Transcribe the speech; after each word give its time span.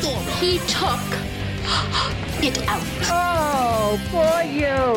Story? 0.00 0.24
He 0.40 0.58
took 0.66 1.00
it 2.42 2.58
out. 2.68 2.82
Oh, 3.10 3.98
for 4.10 4.42
you. 4.42 4.94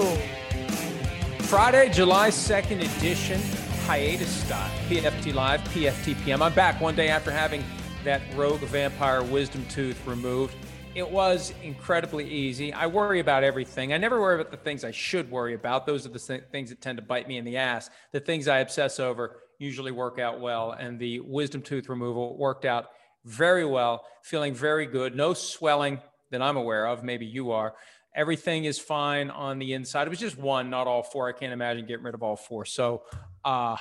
Friday, 1.46 1.90
July 1.90 2.30
2nd 2.30 2.98
edition, 2.98 3.40
hiatus 3.86 4.30
style. 4.30 4.70
PFT 4.90 5.34
Live, 5.34 5.62
PFTPM. 5.70 6.41
I'm 6.41 6.54
back 6.54 6.82
one 6.82 6.96
day 6.96 7.10
after 7.10 7.32
having 7.32 7.64
that 8.04 8.22
rogue 8.36 8.60
vampire 8.62 9.24
wisdom 9.24 9.66
tooth 9.70 10.05
removed. 10.08 10.55
It 10.96 11.10
was 11.10 11.54
incredibly 11.62 12.27
easy. 12.27 12.74
I 12.74 12.88
worry 12.88 13.20
about 13.20 13.44
everything. 13.44 13.94
I 13.94 13.98
never 13.98 14.20
worry 14.20 14.36
about 14.40 14.50
the 14.50 14.58
things 14.58 14.84
I 14.84 14.91
should 14.91 15.30
worry 15.30 15.54
about. 15.54 15.86
Those 15.86 16.08
are 16.08 16.10
the 16.10 16.20
things 16.20 16.70
that 16.70 16.82
tend 16.82 16.98
to 16.98 17.04
bite 17.04 17.27
me 17.27 17.38
in 17.38 17.46
the 17.46 17.58
ass. 17.58 17.90
The 18.12 18.20
things 18.20 18.48
I 18.48 18.60
obsess 18.60 19.00
over 19.00 19.41
usually 19.60 19.91
work 19.91 20.18
out 20.18 20.41
well. 20.41 20.72
And 20.72 21.00
the 21.00 21.20
wisdom 21.20 21.62
tooth 21.62 21.88
removal 21.88 22.36
worked 22.38 22.66
out 22.66 22.88
very 23.27 23.65
well, 23.65 24.05
feeling 24.24 24.54
very 24.54 24.85
good. 24.85 25.15
No 25.15 25.34
swelling 25.34 25.99
that 26.32 26.41
I'm 26.41 26.57
aware 26.57 26.88
of. 26.88 27.04
Maybe 27.04 27.26
you 27.26 27.52
are. 27.52 27.76
Everything 28.15 28.65
is 28.65 28.79
fine 28.79 29.29
on 29.29 29.60
the 29.60 29.74
inside. 29.74 30.07
It 30.07 30.10
was 30.10 30.20
just 30.20 30.38
one, 30.38 30.70
not 30.70 30.88
all 30.88 31.04
four. 31.04 31.27
I 31.27 31.34
can't 31.34 31.54
imagine 31.54 31.85
getting 31.85 32.04
rid 32.04 32.15
of 32.15 32.24
all 32.24 32.35
four. 32.35 32.65
So 32.65 33.04
uh, 33.46 33.76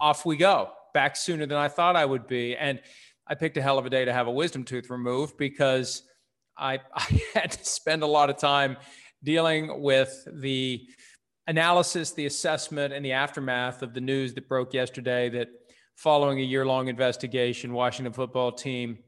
off 0.00 0.24
we 0.24 0.36
go. 0.36 0.70
Back 0.94 1.16
sooner 1.16 1.44
than 1.44 1.58
I 1.58 1.68
thought 1.68 1.96
I 1.96 2.04
would 2.04 2.26
be. 2.26 2.56
And 2.56 2.80
I 3.26 3.34
picked 3.34 3.56
a 3.56 3.62
hell 3.62 3.76
of 3.76 3.84
a 3.84 3.90
day 3.90 4.04
to 4.04 4.12
have 4.12 4.28
a 4.28 4.30
wisdom 4.30 4.64
tooth 4.64 4.88
removed 4.88 5.36
because 5.36 6.04
I, 6.56 6.80
I 6.94 7.20
had 7.34 7.50
to 7.52 7.64
spend 7.64 8.02
a 8.02 8.06
lot 8.06 8.30
of 8.30 8.38
time 8.38 8.76
dealing 9.22 9.82
with 9.82 10.26
the 10.32 10.86
analysis, 11.48 12.12
the 12.12 12.26
assessment, 12.26 12.94
and 12.94 13.04
the 13.04 13.12
aftermath 13.12 13.82
of 13.82 13.94
the 13.94 14.00
news 14.00 14.32
that 14.34 14.48
broke 14.48 14.72
yesterday 14.72 15.28
that 15.30 15.48
following 15.96 16.38
a 16.38 16.42
year 16.42 16.64
long 16.64 16.88
investigation, 16.88 17.72
Washington 17.72 18.12
football 18.12 18.52
team 18.52 18.98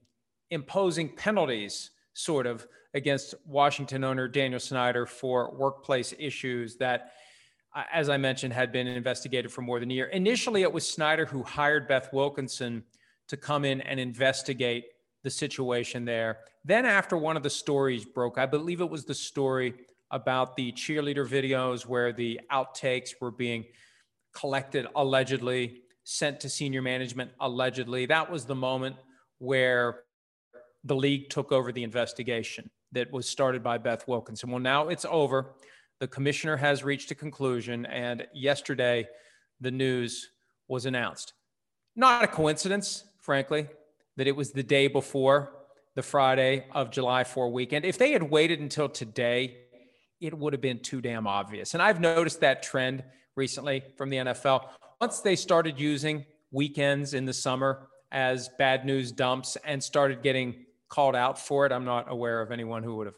imposing 0.50 1.10
penalties, 1.10 1.90
sort 2.14 2.46
of, 2.46 2.66
against 2.94 3.34
Washington 3.46 4.02
owner 4.02 4.26
Daniel 4.26 4.58
Snyder 4.58 5.06
for 5.06 5.54
workplace 5.54 6.14
issues 6.18 6.76
that, 6.76 7.12
uh, 7.76 7.84
as 7.92 8.08
I 8.08 8.16
mentioned, 8.16 8.54
had 8.54 8.72
been 8.72 8.86
investigated 8.86 9.52
for 9.52 9.60
more 9.60 9.78
than 9.78 9.90
a 9.90 9.94
year. 9.94 10.06
Initially, 10.06 10.62
it 10.62 10.72
was 10.72 10.88
Snyder 10.88 11.26
who 11.26 11.42
hired 11.42 11.86
Beth 11.86 12.12
Wilkinson 12.12 12.82
to 13.28 13.36
come 13.36 13.66
in 13.66 13.82
and 13.82 14.00
investigate 14.00 14.86
the 15.22 15.30
situation 15.30 16.06
there. 16.06 16.38
Then, 16.64 16.86
after 16.86 17.16
one 17.18 17.36
of 17.36 17.42
the 17.42 17.50
stories 17.50 18.06
broke, 18.06 18.38
I 18.38 18.46
believe 18.46 18.80
it 18.80 18.88
was 18.88 19.04
the 19.04 19.14
story 19.14 19.74
about 20.10 20.56
the 20.56 20.72
cheerleader 20.72 21.28
videos 21.28 21.84
where 21.84 22.12
the 22.12 22.40
outtakes 22.50 23.10
were 23.20 23.30
being 23.30 23.66
collected 24.32 24.86
allegedly, 24.96 25.82
sent 26.10 26.40
to 26.40 26.48
senior 26.48 26.80
management 26.80 27.30
allegedly. 27.38 28.06
That 28.06 28.30
was 28.30 28.46
the 28.46 28.54
moment 28.54 28.96
where 29.36 30.04
the 30.82 30.96
league 30.96 31.28
took 31.28 31.52
over 31.52 31.70
the 31.70 31.82
investigation 31.82 32.70
that 32.92 33.12
was 33.12 33.28
started 33.28 33.62
by 33.62 33.76
Beth 33.76 34.08
Wilkinson. 34.08 34.50
Well, 34.50 34.58
now 34.58 34.88
it's 34.88 35.04
over. 35.04 35.52
The 36.00 36.08
commissioner 36.08 36.56
has 36.56 36.82
reached 36.82 37.10
a 37.10 37.14
conclusion, 37.14 37.84
and 37.84 38.26
yesterday 38.32 39.06
the 39.60 39.70
news 39.70 40.30
was 40.66 40.86
announced. 40.86 41.34
Not 41.94 42.24
a 42.24 42.26
coincidence, 42.26 43.04
frankly, 43.20 43.68
that 44.16 44.26
it 44.26 44.34
was 44.34 44.52
the 44.52 44.62
day 44.62 44.86
before 44.86 45.52
the 45.94 46.02
Friday 46.02 46.64
of 46.72 46.90
July 46.90 47.22
4 47.24 47.50
weekend. 47.50 47.84
If 47.84 47.98
they 47.98 48.12
had 48.12 48.22
waited 48.22 48.60
until 48.60 48.88
today, 48.88 49.58
it 50.22 50.32
would 50.32 50.54
have 50.54 50.62
been 50.62 50.80
too 50.80 51.02
damn 51.02 51.26
obvious. 51.26 51.74
And 51.74 51.82
I've 51.82 52.00
noticed 52.00 52.40
that 52.40 52.62
trend 52.62 53.04
recently 53.36 53.82
from 53.98 54.08
the 54.08 54.16
NFL. 54.16 54.68
Once 55.00 55.20
they 55.20 55.36
started 55.36 55.78
using 55.78 56.24
weekends 56.50 57.14
in 57.14 57.24
the 57.24 57.32
summer 57.32 57.88
as 58.10 58.48
bad 58.58 58.84
news 58.84 59.12
dumps 59.12 59.56
and 59.64 59.82
started 59.82 60.22
getting 60.22 60.64
called 60.88 61.14
out 61.14 61.38
for 61.38 61.66
it. 61.66 61.72
I'm 61.72 61.84
not 61.84 62.10
aware 62.10 62.40
of 62.40 62.50
anyone 62.50 62.82
who 62.82 62.96
would 62.96 63.06
have 63.06 63.16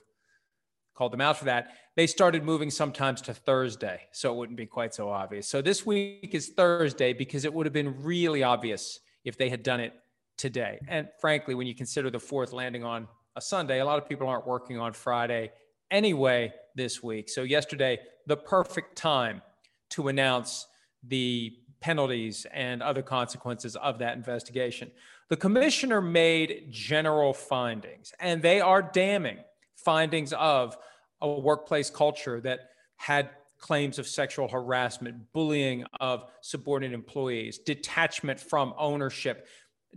called 0.94 1.12
them 1.12 1.20
out 1.20 1.38
for 1.38 1.46
that. 1.46 1.68
They 1.96 2.06
started 2.06 2.44
moving 2.44 2.70
sometimes 2.70 3.22
to 3.22 3.34
Thursday, 3.34 4.02
so 4.12 4.32
it 4.32 4.36
wouldn't 4.36 4.58
be 4.58 4.66
quite 4.66 4.92
so 4.92 5.08
obvious. 5.08 5.48
So 5.48 5.62
this 5.62 5.86
week 5.86 6.34
is 6.34 6.48
Thursday 6.48 7.12
because 7.12 7.44
it 7.44 7.54
would 7.54 7.66
have 7.66 7.72
been 7.72 8.02
really 8.02 8.42
obvious 8.42 9.00
if 9.24 9.38
they 9.38 9.48
had 9.48 9.62
done 9.62 9.80
it 9.80 9.94
today. 10.36 10.80
And 10.88 11.08
frankly, 11.20 11.54
when 11.54 11.66
you 11.66 11.74
consider 11.74 12.10
the 12.10 12.20
fourth 12.20 12.52
landing 12.52 12.84
on 12.84 13.06
a 13.36 13.40
Sunday, 13.40 13.80
a 13.80 13.84
lot 13.84 13.98
of 13.98 14.08
people 14.08 14.28
aren't 14.28 14.46
working 14.46 14.78
on 14.78 14.92
Friday 14.92 15.52
anyway 15.90 16.52
this 16.74 17.02
week. 17.02 17.28
So 17.28 17.42
yesterday, 17.42 17.98
the 18.26 18.36
perfect 18.36 18.96
time 18.96 19.42
to 19.90 20.08
announce 20.08 20.66
the 21.02 21.52
penalties 21.80 22.46
and 22.52 22.82
other 22.82 23.02
consequences 23.02 23.76
of 23.76 23.98
that 23.98 24.16
investigation. 24.16 24.90
The 25.28 25.36
commissioner 25.36 26.00
made 26.00 26.66
general 26.70 27.32
findings, 27.32 28.12
and 28.20 28.42
they 28.42 28.60
are 28.60 28.82
damning 28.82 29.38
findings 29.76 30.32
of 30.32 30.76
a 31.20 31.30
workplace 31.30 31.90
culture 31.90 32.40
that 32.40 32.60
had 32.96 33.30
claims 33.58 33.98
of 33.98 34.06
sexual 34.06 34.48
harassment, 34.48 35.32
bullying 35.32 35.84
of 36.00 36.24
subordinate 36.40 36.94
employees, 36.94 37.58
detachment 37.58 38.40
from 38.40 38.74
ownership. 38.78 39.46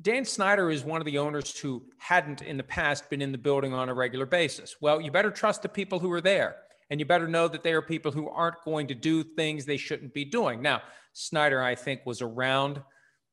Dan 0.01 0.25
Snyder 0.25 0.69
is 0.69 0.83
one 0.83 1.01
of 1.01 1.05
the 1.05 1.17
owners 1.17 1.57
who 1.57 1.83
hadn't 1.97 2.41
in 2.41 2.57
the 2.57 2.63
past 2.63 3.09
been 3.09 3.21
in 3.21 3.31
the 3.31 3.37
building 3.37 3.73
on 3.73 3.89
a 3.89 3.93
regular 3.93 4.25
basis. 4.25 4.75
Well, 4.81 4.99
you 4.99 5.11
better 5.11 5.31
trust 5.31 5.61
the 5.61 5.69
people 5.69 5.99
who 5.99 6.11
are 6.11 6.21
there, 6.21 6.57
and 6.89 6.99
you 6.99 7.05
better 7.05 7.27
know 7.27 7.47
that 7.47 7.63
they 7.63 7.73
are 7.73 7.81
people 7.81 8.11
who 8.11 8.27
aren't 8.29 8.61
going 8.65 8.87
to 8.87 8.95
do 8.95 9.23
things 9.23 9.65
they 9.65 9.77
shouldn't 9.77 10.13
be 10.13 10.25
doing. 10.25 10.61
Now, 10.61 10.81
Snyder, 11.13 11.61
I 11.61 11.75
think, 11.75 12.05
was 12.05 12.21
around 12.21 12.81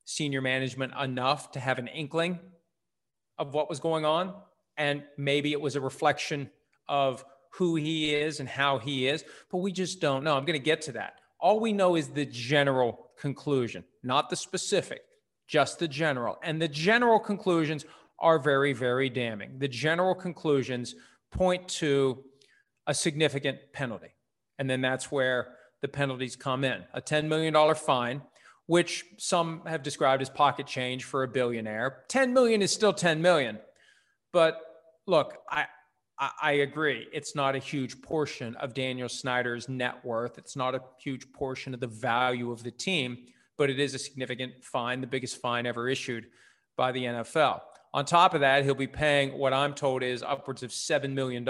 senior 0.04 0.40
management 0.40 0.92
enough 1.00 1.52
to 1.52 1.60
have 1.60 1.78
an 1.78 1.88
inkling 1.88 2.38
of 3.38 3.54
what 3.54 3.68
was 3.68 3.80
going 3.80 4.04
on. 4.04 4.34
And 4.76 5.02
maybe 5.16 5.52
it 5.52 5.60
was 5.60 5.76
a 5.76 5.80
reflection 5.80 6.50
of 6.88 7.24
who 7.54 7.76
he 7.76 8.14
is 8.14 8.40
and 8.40 8.48
how 8.48 8.78
he 8.78 9.08
is, 9.08 9.24
but 9.50 9.58
we 9.58 9.72
just 9.72 10.00
don't 10.00 10.24
know. 10.24 10.36
I'm 10.36 10.44
going 10.44 10.58
to 10.58 10.64
get 10.64 10.82
to 10.82 10.92
that. 10.92 11.14
All 11.40 11.58
we 11.58 11.72
know 11.72 11.96
is 11.96 12.08
the 12.08 12.26
general 12.26 13.10
conclusion, 13.18 13.84
not 14.02 14.30
the 14.30 14.36
specific, 14.36 15.02
just 15.48 15.78
the 15.78 15.88
general. 15.88 16.38
And 16.42 16.60
the 16.60 16.68
general 16.68 17.18
conclusions 17.18 17.84
are 18.18 18.38
very, 18.38 18.72
very 18.72 19.08
damning. 19.08 19.58
The 19.58 19.68
general 19.68 20.14
conclusions 20.14 20.94
point 21.30 21.66
to 21.68 22.22
a 22.86 22.94
significant 22.94 23.58
penalty. 23.72 24.14
And 24.58 24.68
then 24.68 24.80
that's 24.80 25.10
where 25.10 25.54
the 25.82 25.88
penalties 25.88 26.36
come 26.36 26.64
in 26.64 26.84
a 26.94 27.00
$10 27.00 27.26
million 27.26 27.74
fine 27.74 28.22
which 28.70 29.04
some 29.16 29.62
have 29.66 29.82
described 29.82 30.22
as 30.22 30.30
pocket 30.30 30.64
change 30.64 31.02
for 31.02 31.24
a 31.24 31.28
billionaire. 31.28 32.04
10 32.06 32.32
million 32.32 32.62
is 32.62 32.72
still 32.72 32.92
10 32.92 33.20
million. 33.20 33.58
But 34.32 34.60
look, 35.08 35.38
I, 35.50 35.66
I, 36.40 36.52
agree. 36.52 37.08
It's 37.12 37.34
not 37.34 37.56
a 37.56 37.58
huge 37.58 38.00
portion 38.00 38.54
of 38.54 38.72
Daniel 38.72 39.08
Snyder's 39.08 39.68
net 39.68 40.04
worth. 40.04 40.38
It's 40.38 40.54
not 40.54 40.76
a 40.76 40.82
huge 41.02 41.32
portion 41.32 41.74
of 41.74 41.80
the 41.80 41.88
value 41.88 42.52
of 42.52 42.62
the 42.62 42.70
team, 42.70 43.18
but 43.58 43.70
it 43.70 43.80
is 43.80 43.94
a 43.94 43.98
significant 43.98 44.62
fine, 44.62 45.00
the 45.00 45.08
biggest 45.08 45.40
fine 45.40 45.66
ever 45.66 45.88
issued 45.88 46.26
by 46.76 46.92
the 46.92 47.02
NFL. 47.02 47.62
On 47.92 48.04
top 48.04 48.34
of 48.34 48.40
that, 48.42 48.62
he'll 48.62 48.76
be 48.76 48.86
paying 48.86 49.36
what 49.36 49.52
I'm 49.52 49.74
told 49.74 50.04
is 50.04 50.22
upwards 50.22 50.62
of 50.62 50.70
$7 50.70 51.12
million 51.12 51.44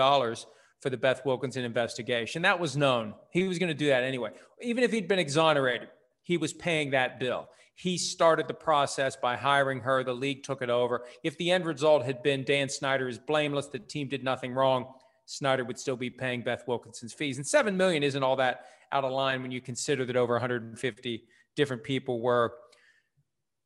for 0.81 0.91
the 0.91 0.97
Beth 0.97 1.25
Wilkinson 1.25 1.65
investigation. 1.65 2.43
That 2.43 2.59
was 2.59 2.77
known. 2.77 3.15
He 3.31 3.47
was 3.47 3.59
going 3.59 3.69
to 3.69 3.75
do 3.75 3.89
that 3.89 4.03
anyway. 4.03 4.31
Even 4.63 4.83
if 4.83 4.93
he'd 4.93 5.09
been 5.09 5.19
exonerated, 5.19 5.89
he 6.23 6.37
was 6.37 6.53
paying 6.53 6.91
that 6.91 7.21
bill. 7.21 7.49
He 7.75 7.97
started 7.97 8.47
the 8.47 8.55
process 8.55 9.17
by 9.17 9.37
hiring 9.37 9.81
her. 9.81 10.05
The 10.05 10.13
league 10.13 10.43
took 10.43 10.61
it 10.63 10.71
over. 10.71 11.05
If 11.23 11.39
the 11.39 11.51
end 11.51 11.65
result 11.65 12.05
had 12.05 12.23
been 12.23 12.45
Dan 12.45 12.69
Snyder 12.69 13.09
is 13.09 13.19
blameless, 13.19 13.67
the 13.69 13.79
team 13.79 14.09
did 14.09 14.23
nothing 14.23 14.53
wrong, 14.53 14.93
Snyder 15.25 15.65
would 15.65 15.79
still 15.79 15.97
be 15.97 16.11
paying 16.11 16.43
Beth 16.43 16.65
Wilkinson's 16.67 17.13
fees. 17.13 17.37
And 17.37 17.47
seven 17.47 17.77
million 17.77 18.03
isn't 18.03 18.23
all 18.23 18.37
that 18.37 18.67
out 18.93 19.05
of 19.05 19.13
line 19.13 19.43
when 19.43 19.51
you 19.51 19.61
consider 19.61 20.05
that 20.05 20.17
over 20.17 20.35
150 20.35 21.23
different 21.57 21.85
people 21.85 22.21
were 22.21 22.53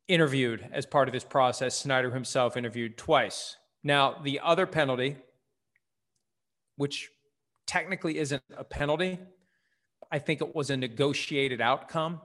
interviewed 0.07 0.69
as 0.73 0.85
part 0.85 1.09
of 1.09 1.13
this 1.13 1.25
process. 1.25 1.77
Snyder 1.77 2.11
himself 2.11 2.57
interviewed 2.57 2.99
twice. 2.99 3.57
Now, 3.83 4.17
the 4.23 4.41
other 4.41 4.67
penalty, 4.67 5.17
which 6.77 7.11
technically 7.67 8.19
isn't 8.19 8.43
a 8.57 8.65
penalty, 8.65 9.19
I 10.11 10.19
think 10.19 10.41
it 10.41 10.55
was 10.55 10.71
a 10.71 10.77
negotiated 10.77 11.61
outcome 11.61 12.21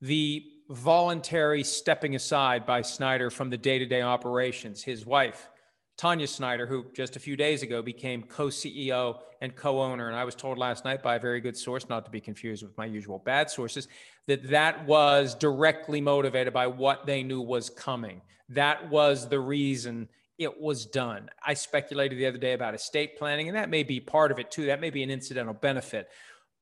the 0.00 0.44
voluntary 0.70 1.64
stepping 1.64 2.14
aside 2.14 2.66
by 2.66 2.82
Snyder 2.82 3.30
from 3.30 3.50
the 3.50 3.56
day 3.56 3.78
to 3.78 3.86
day 3.86 4.02
operations. 4.02 4.82
His 4.82 5.06
wife, 5.06 5.48
Tanya 5.96 6.26
Snyder, 6.26 6.66
who 6.66 6.86
just 6.94 7.16
a 7.16 7.20
few 7.20 7.36
days 7.36 7.62
ago 7.62 7.82
became 7.82 8.22
co 8.22 8.46
CEO 8.46 9.18
and 9.40 9.54
co 9.56 9.80
owner. 9.80 10.08
And 10.08 10.16
I 10.16 10.24
was 10.24 10.34
told 10.34 10.58
last 10.58 10.84
night 10.84 11.02
by 11.02 11.16
a 11.16 11.20
very 11.20 11.40
good 11.40 11.56
source, 11.56 11.88
not 11.88 12.04
to 12.04 12.10
be 12.10 12.20
confused 12.20 12.62
with 12.62 12.76
my 12.76 12.86
usual 12.86 13.18
bad 13.18 13.50
sources, 13.50 13.88
that 14.26 14.48
that 14.50 14.86
was 14.86 15.34
directly 15.34 16.00
motivated 16.00 16.52
by 16.52 16.66
what 16.66 17.06
they 17.06 17.22
knew 17.22 17.40
was 17.40 17.70
coming. 17.70 18.20
That 18.50 18.88
was 18.90 19.28
the 19.28 19.40
reason 19.40 20.08
it 20.38 20.60
was 20.60 20.86
done. 20.86 21.28
I 21.44 21.54
speculated 21.54 22.16
the 22.16 22.26
other 22.26 22.38
day 22.38 22.52
about 22.52 22.74
estate 22.74 23.18
planning, 23.18 23.48
and 23.48 23.56
that 23.56 23.70
may 23.70 23.82
be 23.82 24.00
part 24.00 24.30
of 24.30 24.38
it 24.38 24.50
too. 24.50 24.66
That 24.66 24.80
may 24.80 24.90
be 24.90 25.02
an 25.02 25.10
incidental 25.10 25.54
benefit. 25.54 26.08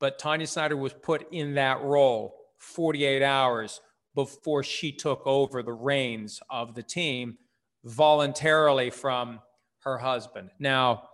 But 0.01 0.19
Tanya 0.19 0.47
Snyder 0.47 0.77
was 0.77 0.93
put 0.93 1.31
in 1.33 1.55
that 1.55 1.83
role 1.83 2.35
48 2.59 3.23
hours 3.23 3.81
before 4.15 4.63
she 4.63 4.93
took 4.93 5.23
over 5.27 5.63
the 5.63 5.73
reins 5.73 6.41
of 6.51 6.75
the 6.75 6.83
team 6.83 7.37
voluntarily 7.85 8.91
from 8.91 9.41
her 9.81 9.99
husband. 9.99 10.51
Now, 10.59 11.11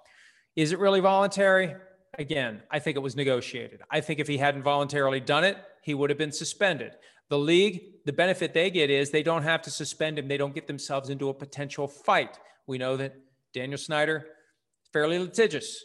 is 0.56 0.72
it 0.72 0.78
really 0.78 1.00
voluntary? 1.00 1.74
Again, 2.18 2.62
I 2.70 2.78
think 2.78 2.96
it 2.96 3.00
was 3.00 3.16
negotiated. 3.16 3.80
I 3.90 4.00
think 4.00 4.20
if 4.20 4.28
he 4.28 4.38
hadn't 4.38 4.62
voluntarily 4.62 5.20
done 5.20 5.44
it, 5.44 5.56
he 5.82 5.94
would 5.94 6.10
have 6.10 6.18
been 6.18 6.32
suspended. 6.32 6.92
The 7.28 7.38
league, 7.38 7.82
the 8.04 8.12
benefit 8.12 8.54
they 8.54 8.70
get 8.70 8.90
is 8.90 9.10
they 9.10 9.22
don't 9.22 9.42
have 9.42 9.62
to 9.62 9.70
suspend 9.70 10.18
him. 10.18 10.28
They 10.28 10.36
don't 10.36 10.54
get 10.54 10.66
themselves 10.66 11.08
into 11.08 11.28
a 11.28 11.34
potential 11.34 11.88
fight. 11.88 12.38
We 12.66 12.78
know 12.78 12.96
that 12.96 13.14
Daniel 13.52 13.78
Snyder, 13.78 14.26
fairly 14.92 15.18
litigious. 15.18 15.84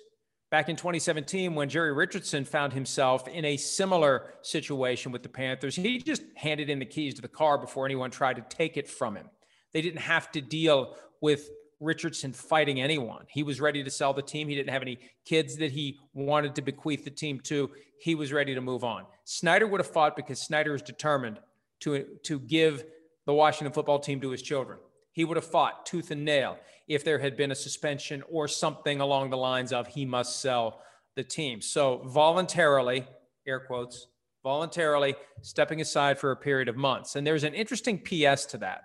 Back 0.49 0.69
in 0.69 0.77
2017, 0.77 1.55
when 1.55 1.67
Jerry 1.67 1.91
Richardson 1.91 2.45
found 2.45 2.71
himself 2.71 3.27
in 3.27 3.43
a 3.43 3.57
similar 3.57 4.33
situation 4.41 5.11
with 5.11 5.21
the 5.21 5.29
Panthers, 5.29 5.75
he 5.75 5.97
just 5.97 6.23
handed 6.35 6.69
in 6.69 6.79
the 6.79 6.85
keys 6.85 7.15
to 7.15 7.21
the 7.21 7.27
car 7.27 7.57
before 7.57 7.85
anyone 7.85 8.11
tried 8.11 8.37
to 8.37 8.45
take 8.55 8.77
it 8.77 8.89
from 8.89 9.15
him. 9.15 9.29
They 9.73 9.81
didn't 9.81 10.01
have 10.01 10.31
to 10.31 10.41
deal 10.41 10.95
with 11.19 11.49
Richardson 11.79 12.33
fighting 12.33 12.81
anyone. 12.81 13.25
He 13.29 13.43
was 13.43 13.61
ready 13.61 13.83
to 13.83 13.91
sell 13.91 14.13
the 14.13 14.21
team. 14.21 14.47
He 14.47 14.55
didn't 14.55 14.71
have 14.71 14.81
any 14.81 14.99
kids 15.25 15.57
that 15.57 15.71
he 15.71 15.99
wanted 16.13 16.55
to 16.55 16.61
bequeath 16.61 17.03
the 17.03 17.11
team 17.11 17.39
to. 17.41 17.69
He 17.99 18.15
was 18.15 18.31
ready 18.31 18.55
to 18.55 18.61
move 18.61 18.83
on. 18.83 19.05
Snyder 19.25 19.67
would 19.67 19.81
have 19.81 19.91
fought 19.91 20.15
because 20.15 20.39
Snyder 20.39 20.73
is 20.73 20.81
determined 20.81 21.39
to, 21.81 22.05
to 22.23 22.39
give 22.39 22.85
the 23.25 23.33
Washington 23.33 23.73
football 23.73 23.99
team 23.99 24.21
to 24.21 24.29
his 24.29 24.41
children. 24.41 24.79
He 25.17 25.25
would 25.25 25.35
have 25.35 25.47
fought 25.47 25.87
tooth 25.87 26.11
and 26.11 26.23
nail 26.23 26.59
if 26.87 27.03
there 27.03 27.17
had 27.17 27.35
been 27.35 27.49
a 27.49 27.55
suspension 27.55 28.21
or 28.29 28.47
something 28.47 29.01
along 29.01 29.31
the 29.31 29.35
lines 29.35 29.73
of 29.73 29.87
he 29.87 30.05
must 30.05 30.41
sell 30.41 30.83
the 31.15 31.23
team. 31.23 31.59
So 31.59 32.03
voluntarily, 32.05 33.07
air 33.47 33.59
quotes, 33.59 34.09
voluntarily 34.43 35.15
stepping 35.41 35.81
aside 35.81 36.19
for 36.19 36.29
a 36.29 36.35
period 36.35 36.67
of 36.67 36.77
months. 36.77 37.15
And 37.15 37.25
there's 37.25 37.43
an 37.43 37.55
interesting 37.55 37.97
PS 37.97 38.45
to 38.45 38.59
that. 38.59 38.81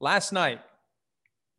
Last 0.00 0.32
night, 0.32 0.62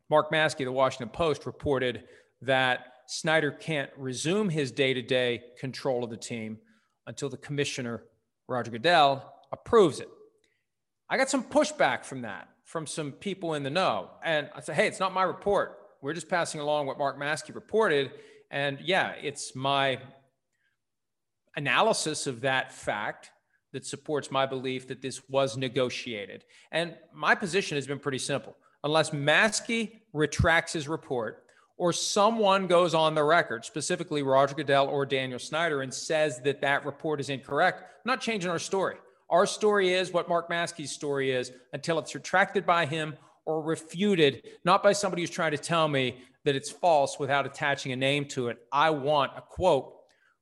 Mark 0.10 0.32
Maske, 0.32 0.62
of 0.62 0.66
the 0.66 0.72
Washington 0.72 1.10
Post, 1.10 1.46
reported 1.46 2.06
that 2.42 2.88
Snyder 3.06 3.52
can't 3.52 3.92
resume 3.96 4.50
his 4.50 4.72
day 4.72 4.96
to 4.96 5.04
day 5.04 5.44
control 5.60 6.04
of 6.04 6.10
the 6.10 6.18
team 6.18 6.58
until 7.06 7.30
the 7.30 7.38
commissioner, 7.38 8.06
Roger 8.48 8.72
Goodell, 8.72 9.32
approves 9.52 10.00
it. 10.00 10.10
I 11.12 11.18
got 11.18 11.30
some 11.30 11.44
pushback 11.44 12.04
from 12.06 12.24
that, 12.24 12.48
from 12.70 12.86
some 12.86 13.12
people 13.12 13.56
in 13.56 13.64
the 13.64 13.70
know. 13.72 14.12
And 14.24 14.48
I 14.56 14.62
said, 14.62 14.76
hey, 14.76 14.86
it's 14.86 15.00
not 15.00 15.12
my 15.12 15.24
report. 15.24 15.80
We're 16.04 16.14
just 16.14 16.30
passing 16.30 16.62
along 16.62 16.86
what 16.86 17.00
Mark 17.00 17.20
Maske 17.20 17.56
reported. 17.56 18.12
And 18.52 18.80
yeah, 18.82 19.14
it's 19.20 19.56
my 19.56 19.98
analysis 21.56 22.28
of 22.28 22.42
that 22.42 22.72
fact 22.72 23.32
that 23.74 23.88
supports 23.88 24.30
my 24.30 24.46
belief 24.46 24.88
that 24.88 25.02
this 25.02 25.28
was 25.30 25.58
negotiated. 25.58 26.46
And 26.72 26.94
my 27.12 27.34
position 27.34 27.76
has 27.76 27.88
been 27.88 27.98
pretty 27.98 28.20
simple 28.20 28.56
unless 28.84 29.10
Maske 29.10 29.92
retracts 30.14 30.72
his 30.74 30.88
report 30.88 31.46
or 31.78 31.92
someone 31.92 32.68
goes 32.68 32.94
on 32.94 33.16
the 33.16 33.24
record, 33.24 33.66
specifically 33.66 34.22
Roger 34.22 34.54
Goodell 34.54 34.90
or 34.90 35.08
Daniel 35.08 35.40
Snyder, 35.40 35.82
and 35.82 35.92
says 35.92 36.40
that 36.42 36.62
that 36.62 36.86
report 36.86 37.20
is 37.20 37.30
incorrect, 37.32 37.82
I'm 37.82 37.88
not 38.06 38.22
changing 38.22 38.52
our 38.52 38.60
story. 38.60 38.98
Our 39.30 39.46
story 39.46 39.94
is 39.94 40.12
what 40.12 40.28
Mark 40.28 40.50
Maske's 40.50 40.92
story 40.92 41.32
is 41.32 41.52
until 41.74 42.00
it's 42.00 42.16
retracted 42.16 42.66
by 42.66 42.86
him 42.86 43.16
or 43.46 43.62
refuted, 43.62 44.44
not 44.66 44.82
by 44.82 44.92
somebody 44.92 45.22
who's 45.22 45.30
trying 45.30 45.52
to 45.52 45.58
tell 45.58 45.88
me 45.88 46.18
that 46.46 46.56
it's 46.56 46.72
false 46.72 47.20
without 47.20 47.46
attaching 47.46 47.92
a 47.92 47.96
name 47.96 48.26
to 48.26 48.48
it. 48.48 48.58
I 48.72 48.90
want 48.90 49.34
a 49.36 49.42
quote 49.42 49.94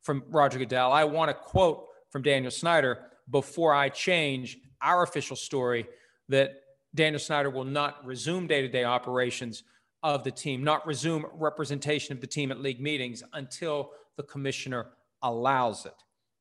from 0.04 0.24
Roger 0.30 0.60
Goodell. 0.60 0.92
I 0.92 1.04
want 1.04 1.31
a 1.31 1.34
quote 1.34 1.86
from 2.10 2.22
Daniel 2.22 2.51
Snyder 2.51 3.00
before 3.30 3.74
I 3.74 3.89
change 3.89 4.57
our 4.81 5.04
official 5.04 5.36
story 5.36 5.86
that 6.30 6.62
Daniel 6.95 7.19
Snyder 7.19 7.50
will 7.50 7.66
not 7.66 8.06
resume 8.06 8.48
day 8.48 8.62
to 8.62 8.69
day 8.69 8.86
operations 8.86 9.63
of 10.04 10.24
the 10.24 10.31
team, 10.31 10.63
not 10.63 10.86
resume 10.88 11.25
representation 11.34 12.13
of 12.13 12.22
the 12.22 12.28
team 12.28 12.51
at 12.51 12.62
league 12.62 12.80
meetings 12.80 13.22
until 13.34 13.92
the 14.16 14.24
commissioner 14.24 14.88
allows 15.24 15.86
it. 15.86 15.94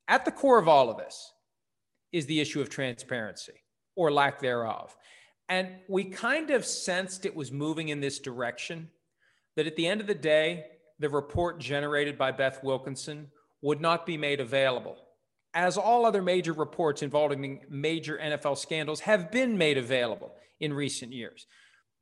At 0.06 0.24
the 0.24 0.30
core 0.30 0.58
of 0.58 0.68
all 0.68 0.88
of 0.88 0.96
this 0.96 1.32
is 2.12 2.26
the 2.26 2.40
issue 2.40 2.60
of 2.60 2.68
transparency 2.68 3.52
or 3.94 4.12
lack 4.12 4.40
thereof. 4.40 4.96
And 5.48 5.68
we 5.88 6.04
kind 6.04 6.50
of 6.50 6.64
sensed 6.64 7.24
it 7.24 7.36
was 7.36 7.52
moving 7.52 7.88
in 7.88 8.00
this 8.00 8.18
direction 8.18 8.90
that 9.56 9.66
at 9.66 9.76
the 9.76 9.86
end 9.86 10.00
of 10.00 10.06
the 10.06 10.14
day, 10.14 10.66
the 10.98 11.08
report 11.08 11.60
generated 11.60 12.18
by 12.18 12.32
Beth 12.32 12.62
Wilkinson 12.64 13.28
would 13.62 13.80
not 13.80 14.06
be 14.06 14.16
made 14.16 14.40
available 14.40 14.96
as 15.56 15.78
all 15.78 16.04
other 16.04 16.20
major 16.20 16.52
reports 16.52 17.02
involving 17.02 17.60
major 17.70 18.18
NFL 18.22 18.58
scandals 18.58 19.00
have 19.00 19.32
been 19.32 19.56
made 19.56 19.78
available 19.78 20.34
in 20.60 20.72
recent 20.72 21.12
years. 21.12 21.46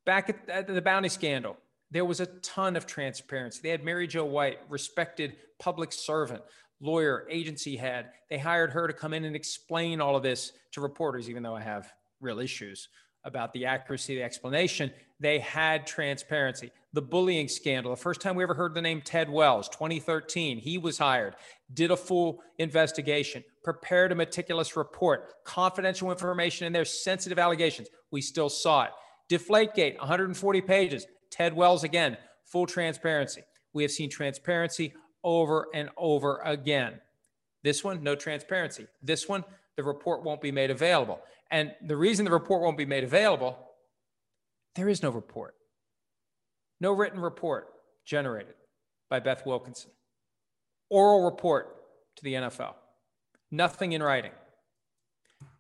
Back 0.05 0.37
at, 0.49 0.67
the 0.67 0.83
bounty 0.83 1.09
scandal, 1.09 1.57
there 1.91 2.05
was 2.05 2.19
a 2.19 2.27
ton 2.27 2.75
of 2.75 2.85
transparency. 2.85 3.61
They 3.63 3.69
had 3.69 3.85
Mary 3.85 4.09
Jo 4.09 4.25
White, 4.25 4.59
respected 4.69 5.37
public 5.61 5.93
servant, 5.93 6.43
lawyer, 6.85 7.27
agency 7.31 7.77
head. 7.77 8.11
They 8.29 8.39
hired 8.39 8.71
her 8.71 8.87
to 8.87 8.93
come 8.93 9.15
in 9.15 9.25
and 9.25 9.35
explain 9.35 10.01
all 10.01 10.17
of 10.17 10.23
this 10.23 10.53
to 10.73 10.81
reporters, 10.81 11.31
even 11.31 11.43
though 11.43 11.57
I 11.57 11.63
have 11.63 11.93
real 12.21 12.41
issues 12.41 12.89
about 13.25 13.53
the 13.55 13.65
accuracy 13.65 14.15
of 14.15 14.19
the 14.19 14.25
explanation. 14.25 14.93
They 15.19 15.39
had 15.39 15.87
transparency. 15.87 16.71
The 16.93 17.03
bullying 17.03 17.49
scandal, 17.49 17.91
the 17.91 17.97
first 18.01 18.21
time 18.21 18.37
we 18.37 18.43
ever 18.43 18.55
heard 18.55 18.75
the 18.75 18.83
name 18.83 19.01
Ted 19.01 19.31
Wells, 19.31 19.69
2013, 19.71 20.59
he 20.59 20.79
was 20.79 20.99
hired, 20.99 21.35
did 21.73 21.91
a 21.91 21.97
full 21.97 22.41
investigation, 22.59 23.43
prepared 23.65 24.13
a 24.13 24.15
meticulous 24.15 24.77
report, 24.77 25.33
confidential 25.45 26.11
information 26.11 26.67
in 26.67 26.73
there, 26.73 26.85
sensitive 26.85 27.39
allegations. 27.39 27.89
We 28.11 28.21
still 28.21 28.51
saw 28.51 28.85
it. 28.85 28.91
Deflategate, 29.31 29.99
140 29.99 30.61
pages. 30.61 31.07
Ted 31.31 31.55
Wells 31.55 31.83
again, 31.83 32.17
full 32.45 32.67
transparency. 32.67 33.43
We 33.73 33.83
have 33.83 33.91
seen 33.91 34.11
transparency 34.11 34.95
over 35.25 35.67
and 35.75 35.89
over 35.97 36.39
again. 36.45 37.01
This 37.65 37.83
one, 37.83 38.03
no 38.03 38.15
transparency. 38.15 38.87
This 39.03 39.29
one, 39.29 39.43
the 39.77 39.83
report 39.83 40.23
won't 40.23 40.43
be 40.43 40.53
made 40.53 40.71
available. 40.71 41.21
And 41.51 41.73
the 41.85 41.97
reason 41.97 42.25
the 42.25 42.31
report 42.31 42.63
won't 42.63 42.77
be 42.77 42.87
made 42.87 43.05
available, 43.05 43.59
there 44.77 44.89
is 44.89 45.03
no 45.03 45.11
report. 45.11 45.55
No 46.81 46.93
written 46.93 47.21
report 47.21 47.69
generated 48.05 48.55
by 49.09 49.21
Beth 49.21 49.47
Wilkinson. 49.47 49.91
Oral 50.91 51.25
report 51.25 51.75
to 52.17 52.25
the 52.25 52.35
NFL. 52.35 52.75
Nothing 53.51 53.93
in 53.93 54.03
writing. 54.03 54.33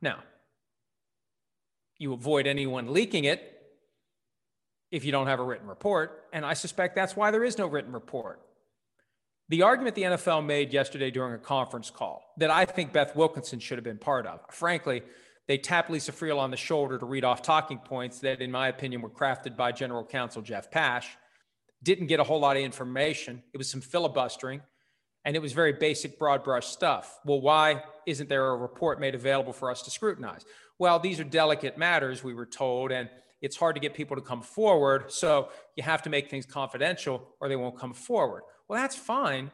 Now, 0.02 0.18
you 1.98 2.12
avoid 2.12 2.46
anyone 2.46 2.92
leaking 2.92 3.24
it 3.24 3.50
if 4.90 5.04
you 5.04 5.12
don't 5.12 5.26
have 5.26 5.40
a 5.40 5.44
written 5.44 5.66
report. 5.66 6.24
And 6.32 6.44
I 6.44 6.54
suspect 6.54 6.94
that's 6.94 7.16
why 7.16 7.30
there 7.30 7.44
is 7.44 7.56
no 7.56 7.66
written 7.66 7.92
report. 7.92 8.40
The 9.50 9.62
argument 9.62 9.94
the 9.94 10.02
NFL 10.02 10.46
made 10.46 10.72
yesterday 10.72 11.10
during 11.10 11.34
a 11.34 11.38
conference 11.38 11.90
call 11.90 12.32
that 12.38 12.50
I 12.50 12.64
think 12.64 12.92
Beth 12.92 13.14
Wilkinson 13.14 13.58
should 13.58 13.76
have 13.76 13.84
been 13.84 13.98
part 13.98 14.26
of, 14.26 14.40
frankly, 14.50 15.02
they 15.46 15.58
tapped 15.58 15.90
Lisa 15.90 16.12
Friel 16.12 16.38
on 16.38 16.50
the 16.50 16.56
shoulder 16.56 16.98
to 16.98 17.04
read 17.04 17.24
off 17.24 17.42
talking 17.42 17.78
points 17.78 18.20
that, 18.20 18.40
in 18.40 18.50
my 18.50 18.68
opinion, 18.68 19.02
were 19.02 19.10
crafted 19.10 19.56
by 19.56 19.72
General 19.72 20.04
Counsel 20.04 20.40
Jeff 20.40 20.70
Pash. 20.70 21.08
Didn't 21.82 22.06
get 22.06 22.20
a 22.20 22.24
whole 22.24 22.40
lot 22.40 22.56
of 22.56 22.62
information. 22.62 23.42
It 23.52 23.58
was 23.58 23.70
some 23.70 23.82
filibustering, 23.82 24.62
and 25.26 25.36
it 25.36 25.42
was 25.42 25.52
very 25.52 25.74
basic, 25.74 26.18
broad 26.18 26.42
brush 26.42 26.66
stuff. 26.66 27.18
Well, 27.26 27.42
why 27.42 27.82
isn't 28.06 28.30
there 28.30 28.48
a 28.48 28.56
report 28.56 28.98
made 28.98 29.14
available 29.14 29.52
for 29.52 29.70
us 29.70 29.82
to 29.82 29.90
scrutinize? 29.90 30.46
Well, 30.78 30.98
these 30.98 31.20
are 31.20 31.24
delicate 31.24 31.76
matters, 31.76 32.24
we 32.24 32.32
were 32.32 32.46
told, 32.46 32.90
and 32.90 33.10
it's 33.44 33.56
hard 33.56 33.76
to 33.76 33.80
get 33.80 33.92
people 33.92 34.16
to 34.16 34.22
come 34.22 34.40
forward. 34.40 35.12
So 35.12 35.50
you 35.76 35.82
have 35.82 36.02
to 36.02 36.10
make 36.10 36.30
things 36.30 36.46
confidential 36.46 37.28
or 37.40 37.48
they 37.48 37.56
won't 37.56 37.78
come 37.78 37.92
forward. 37.92 38.42
Well, 38.68 38.80
that's 38.80 38.96
fine. 38.96 39.50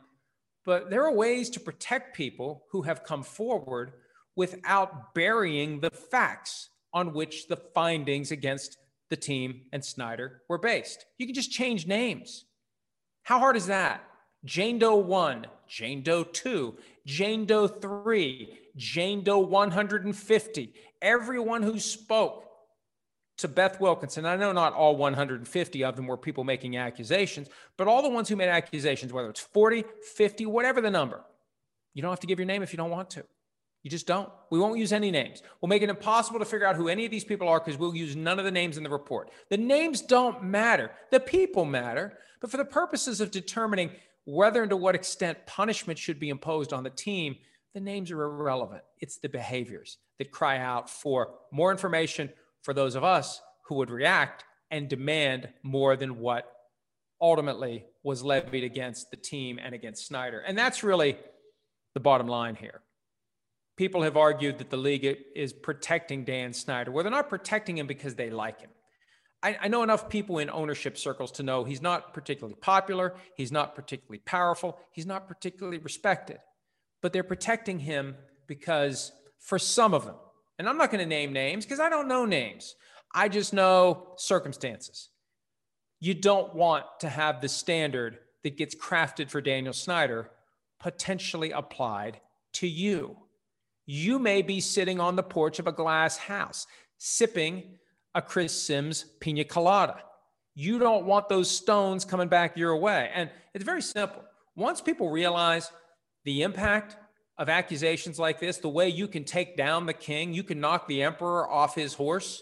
But 0.65 0.91
there 0.91 1.05
are 1.05 1.13
ways 1.13 1.51
to 1.51 1.61
protect 1.61 2.17
people 2.17 2.65
who 2.71 2.83
have 2.83 3.03
come 3.03 3.25
forward 3.25 3.93
without 4.37 5.13
burying 5.15 5.81
the 5.81 5.91
facts 5.91 6.69
on 6.93 7.13
which 7.13 7.49
the 7.49 7.57
findings 7.57 8.31
against 8.31 8.79
the 9.09 9.17
team 9.17 9.63
and 9.73 9.85
Snyder 9.85 10.43
were 10.49 10.59
based. 10.59 11.05
You 11.19 11.27
can 11.27 11.35
just 11.35 11.51
change 11.51 11.87
names. 11.87 12.45
How 13.25 13.41
hard 13.41 13.57
is 13.57 13.67
that? 13.67 14.05
Jane 14.45 14.79
Doe 14.79 14.97
1, 14.97 15.47
Jane 15.69 16.03
Doe 16.03 16.25
2, 16.25 16.77
Jane 17.07 17.45
Doe 17.45 17.67
3, 17.67 18.59
Jane 18.77 19.25
Doe 19.25 19.41
150. 19.41 20.75
Everyone 21.03 21.63
who 21.63 21.79
spoke 21.79 22.50
to 23.41 23.49
Beth 23.49 23.81
Wilkinson, 23.81 24.27
I 24.27 24.37
know 24.37 24.53
not 24.53 24.73
all 24.73 24.97
150 24.97 25.85
of 25.85 25.97
them 25.97 26.07
were 26.07 26.17
people 26.17 26.45
making 26.45 26.77
accusations, 26.77 27.49
but 27.77 27.89
all 27.89 28.03
the 28.03 28.09
ones 28.09 28.29
who 28.29 28.37
made 28.37 28.49
accusations, 28.49 29.13
whether 29.13 29.31
it's 29.31 29.41
40, 29.41 29.85
50, 30.15 30.47
whatever 30.47 30.81
the 30.81 30.91
number, 30.91 31.25
you 31.95 32.03
don't 32.03 32.11
have 32.11 32.21
to 32.21 32.27
give 32.27 32.39
your 32.39 32.47
name 32.47 32.63
if 32.63 32.73
you 32.73 32.77
don't 32.77 32.91
want 32.91 33.11
to. 33.11 33.25
You 33.83 33.91
just 33.91 34.07
don't. 34.07 34.29
We 34.51 34.59
won't 34.59 34.79
use 34.79 34.93
any 34.93 35.11
names. 35.11 35.43
We'll 35.61 35.69
make 35.69 35.83
it 35.83 35.89
impossible 35.89 36.39
to 36.39 36.45
figure 36.45 36.67
out 36.67 36.77
who 36.77 36.89
any 36.89 37.07
of 37.07 37.11
these 37.11 37.25
people 37.25 37.49
are 37.49 37.59
because 37.59 37.79
we'll 37.79 37.95
use 37.95 38.15
none 38.15 38.39
of 38.39 38.45
the 38.45 38.51
names 38.51 38.77
in 38.77 38.83
the 38.83 38.91
report. 38.91 39.31
The 39.49 39.57
names 39.57 40.03
don't 40.03 40.45
matter. 40.45 40.91
The 41.11 41.21
people 41.21 41.65
matter. 41.65 42.19
But 42.41 42.51
for 42.51 42.59
the 42.59 42.65
purposes 42.65 43.21
of 43.21 43.31
determining 43.31 43.91
whether 44.25 44.61
and 44.63 44.71
to 44.71 44.77
what 44.77 44.95
extent 44.95 45.47
punishment 45.47 45.99
should 45.99 46.21
be 46.21 46.29
imposed 46.29 46.75
on 46.75 46.85
the 46.85 46.91
team, 46.91 47.37
the 47.73 47.81
names 47.81 48.11
are 48.11 48.23
irrelevant. 48.23 48.83
It's 48.99 49.17
the 49.17 49.29
behaviors 49.29 49.97
that 50.19 50.31
cry 50.31 50.59
out 50.59 50.91
for 50.91 51.35
more 51.51 51.71
information 51.71 52.31
for 52.62 52.75
those 52.75 52.95
of 52.95 53.05
us 53.05 53.40
who 53.67 53.76
would 53.76 53.90
react 53.90 54.45
and 54.71 54.88
demand 54.88 55.49
more 55.62 55.97
than 55.97 56.19
what 56.19 56.50
ultimately 57.21 57.85
was 58.02 58.23
levied 58.23 58.64
against 58.64 59.11
the 59.11 59.17
team 59.17 59.59
and 59.62 59.75
against 59.75 60.07
Snyder. 60.07 60.40
And 60.40 60.57
that's 60.57 60.83
really 60.83 61.17
the 61.95 62.00
bottom 62.00 62.26
line 62.26 62.55
here 62.55 62.81
people 63.81 64.02
have 64.02 64.19
argued 64.19 64.59
that 64.59 64.69
the 64.69 64.76
league 64.76 65.07
is 65.35 65.55
protecting 65.55 66.23
Dan 66.23 66.52
Snyder. 66.52 66.90
Well, 66.90 67.02
they're 67.02 67.11
not 67.11 67.31
protecting 67.31 67.79
him 67.79 67.87
because 67.87 68.14
they 68.14 68.29
like 68.29 68.61
him. 68.61 68.69
I, 69.43 69.57
I, 69.59 69.69
know 69.69 69.83
enough 69.83 70.11
people 70.11 70.38
in 70.38 70.50
ownership 70.50 70.99
circles 70.99 71.33
to 71.33 71.43
know 71.43 71.64
he's 71.64 71.81
not 71.81 72.12
particularly 72.12 72.59
popular, 72.61 73.14
he's 73.38 73.50
not 73.50 73.75
particularly 73.75 74.19
powerful, 74.19 74.79
he's 74.93 75.07
not 75.07 75.26
particularly 75.26 75.79
respected. 75.79 76.37
But 77.00 77.14
they're 77.14 77.23
protecting 77.23 77.79
him 77.79 78.17
because 78.47 79.12
for 79.38 79.59
some 79.59 79.95
of 79.95 80.05
them, 80.05 80.17
and 80.61 80.69
I'm 80.69 80.79
not 80.79 80.93
going 80.93 81.00
to 81.00 81.07
name 81.07 81.33
names 81.33 81.64
because 81.64 81.81
I 81.81 81.88
don't 81.88 82.07
know 82.07 82.25
names, 82.25 82.76
I 83.12 83.29
just 83.29 83.52
know 83.52 84.12
circumstances. 84.17 85.09
You 85.99 86.14
don't 86.14 86.55
want 86.55 86.85
to 87.00 87.09
have 87.09 87.40
the 87.40 87.49
standard 87.49 88.19
that 88.45 88.57
gets 88.57 88.76
crafted 88.76 89.29
for 89.29 89.40
Daniel 89.40 89.73
Snyder 89.73 90.31
potentially 90.79 91.50
applied 91.50 92.21
to 92.52 92.69
you 92.69 93.17
you 93.93 94.21
may 94.21 94.40
be 94.40 94.61
sitting 94.61 95.00
on 95.00 95.17
the 95.17 95.23
porch 95.25 95.59
of 95.59 95.67
a 95.67 95.73
glass 95.73 96.17
house 96.17 96.69
sipping 96.99 97.64
a 98.14 98.23
Chris 98.23 98.52
Simms 98.52 99.05
pina 99.19 99.43
colada. 99.43 99.97
You 100.55 100.79
don't 100.79 101.07
want 101.07 101.29
those 101.29 101.50
stones 101.50 102.05
coming 102.05 102.29
back 102.29 102.57
your 102.57 102.76
way. 102.76 103.11
And 103.12 103.31
it's 103.52 103.64
very 103.64 103.83
simple. 103.83 104.23
Once 104.55 104.81
people 104.81 105.11
realize 105.11 105.73
the 106.25 106.43
impact 106.43 106.97
of 107.41 107.49
accusations 107.49 108.21
like 108.21 108.39
this, 108.39 108.59
the 108.59 108.69
way 108.69 108.89
you 108.89 109.09
can 109.09 109.25
take 109.25 109.57
down 109.57 109.87
the 109.87 109.93
king, 109.93 110.33
you 110.33 110.45
can 110.45 110.61
knock 110.61 110.87
the 110.87 111.03
emperor 111.03 111.51
off 111.51 111.75
his 111.75 111.95
horse, 111.95 112.41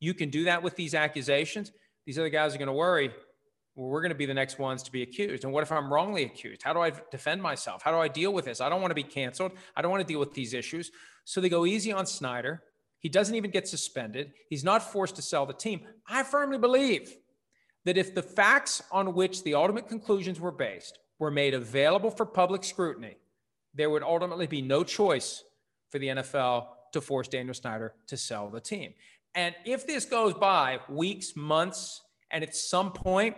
you 0.00 0.14
can 0.14 0.30
do 0.30 0.44
that 0.44 0.62
with 0.62 0.76
these 0.76 0.94
accusations. 0.94 1.72
These 2.06 2.18
other 2.18 2.30
guys 2.30 2.54
are 2.54 2.58
going 2.58 2.68
to 2.68 2.72
worry 2.72 3.10
well, 3.78 3.86
we're 3.86 4.00
going 4.00 4.10
to 4.10 4.16
be 4.16 4.26
the 4.26 4.34
next 4.34 4.58
ones 4.58 4.82
to 4.82 4.90
be 4.90 5.02
accused. 5.02 5.44
And 5.44 5.52
what 5.52 5.62
if 5.62 5.70
I'm 5.70 5.92
wrongly 5.92 6.24
accused? 6.24 6.62
How 6.64 6.72
do 6.72 6.80
I 6.80 6.90
defend 7.12 7.40
myself? 7.40 7.80
How 7.80 7.92
do 7.92 7.98
I 7.98 8.08
deal 8.08 8.32
with 8.32 8.44
this? 8.44 8.60
I 8.60 8.68
don't 8.68 8.80
want 8.80 8.90
to 8.90 8.96
be 8.96 9.04
canceled. 9.04 9.52
I 9.76 9.82
don't 9.82 9.92
want 9.92 10.00
to 10.00 10.12
deal 10.12 10.18
with 10.18 10.34
these 10.34 10.52
issues. 10.52 10.90
So 11.24 11.40
they 11.40 11.48
go 11.48 11.64
easy 11.64 11.92
on 11.92 12.04
Snyder. 12.04 12.64
He 12.98 13.08
doesn't 13.08 13.36
even 13.36 13.52
get 13.52 13.68
suspended. 13.68 14.32
He's 14.50 14.64
not 14.64 14.82
forced 14.82 15.14
to 15.14 15.22
sell 15.22 15.46
the 15.46 15.52
team. 15.52 15.82
I 16.08 16.24
firmly 16.24 16.58
believe 16.58 17.14
that 17.84 17.96
if 17.96 18.16
the 18.16 18.22
facts 18.22 18.82
on 18.90 19.14
which 19.14 19.44
the 19.44 19.54
ultimate 19.54 19.88
conclusions 19.88 20.40
were 20.40 20.50
based 20.50 20.98
were 21.20 21.30
made 21.30 21.54
available 21.54 22.10
for 22.10 22.26
public 22.26 22.64
scrutiny, 22.64 23.16
there 23.74 23.90
would 23.90 24.02
ultimately 24.02 24.46
be 24.46 24.62
no 24.62 24.84
choice 24.84 25.44
for 25.90 25.98
the 25.98 26.08
NFL 26.08 26.68
to 26.92 27.00
force 27.00 27.28
Daniel 27.28 27.54
Snyder 27.54 27.94
to 28.06 28.16
sell 28.16 28.48
the 28.48 28.60
team. 28.60 28.94
And 29.34 29.54
if 29.64 29.86
this 29.86 30.04
goes 30.04 30.34
by 30.34 30.80
weeks, 30.88 31.36
months, 31.36 32.02
and 32.30 32.42
at 32.42 32.54
some 32.54 32.92
point 32.92 33.36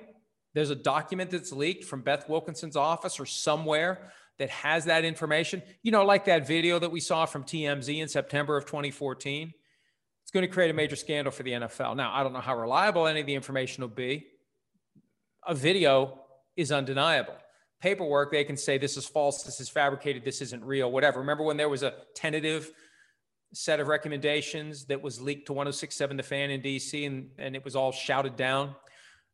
there's 0.54 0.70
a 0.70 0.76
document 0.76 1.30
that's 1.30 1.52
leaked 1.52 1.84
from 1.84 2.02
Beth 2.02 2.28
Wilkinson's 2.28 2.76
office 2.76 3.20
or 3.20 3.26
somewhere 3.26 4.12
that 4.38 4.50
has 4.50 4.86
that 4.86 5.04
information. 5.04 5.62
You 5.82 5.92
know, 5.92 6.04
like 6.04 6.24
that 6.24 6.46
video 6.46 6.78
that 6.78 6.90
we 6.90 7.00
saw 7.00 7.26
from 7.26 7.44
TMZ 7.44 8.00
in 8.00 8.08
September 8.08 8.56
of 8.56 8.64
2014. 8.64 9.52
It's 10.22 10.30
going 10.32 10.46
to 10.46 10.52
create 10.52 10.70
a 10.70 10.74
major 10.74 10.96
scandal 10.96 11.30
for 11.30 11.42
the 11.42 11.52
NFL. 11.52 11.96
Now, 11.96 12.12
I 12.12 12.22
don't 12.22 12.32
know 12.32 12.40
how 12.40 12.56
reliable 12.56 13.06
any 13.06 13.20
of 13.20 13.26
the 13.26 13.34
information 13.34 13.82
will 13.82 13.88
be. 13.88 14.26
A 15.46 15.54
video 15.54 16.20
is 16.56 16.72
undeniable. 16.72 17.34
Paperwork, 17.80 18.30
they 18.30 18.44
can 18.44 18.56
say 18.56 18.78
this 18.78 18.96
is 18.96 19.06
false, 19.06 19.42
this 19.42 19.60
is 19.60 19.68
fabricated, 19.68 20.24
this 20.24 20.42
isn't 20.42 20.62
real, 20.64 20.90
whatever. 20.90 21.20
Remember 21.20 21.44
when 21.44 21.56
there 21.56 21.68
was 21.68 21.82
a 21.82 21.94
tentative 22.14 22.70
set 23.52 23.80
of 23.80 23.88
recommendations 23.88 24.84
that 24.86 25.00
was 25.02 25.20
leaked 25.20 25.46
to 25.46 25.52
1067 25.52 26.16
The 26.16 26.22
Fan 26.22 26.50
in 26.50 26.60
DC 26.60 27.06
and, 27.06 27.30
and 27.38 27.56
it 27.56 27.64
was 27.64 27.74
all 27.74 27.92
shouted 27.92 28.36
down? 28.36 28.74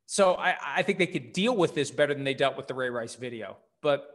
So 0.06 0.34
I, 0.34 0.56
I 0.64 0.82
think 0.82 0.98
they 0.98 1.08
could 1.08 1.32
deal 1.32 1.56
with 1.56 1.74
this 1.74 1.90
better 1.90 2.14
than 2.14 2.22
they 2.22 2.34
dealt 2.34 2.56
with 2.56 2.68
the 2.68 2.74
Ray 2.74 2.90
Rice 2.90 3.16
video. 3.16 3.56
But 3.82 4.08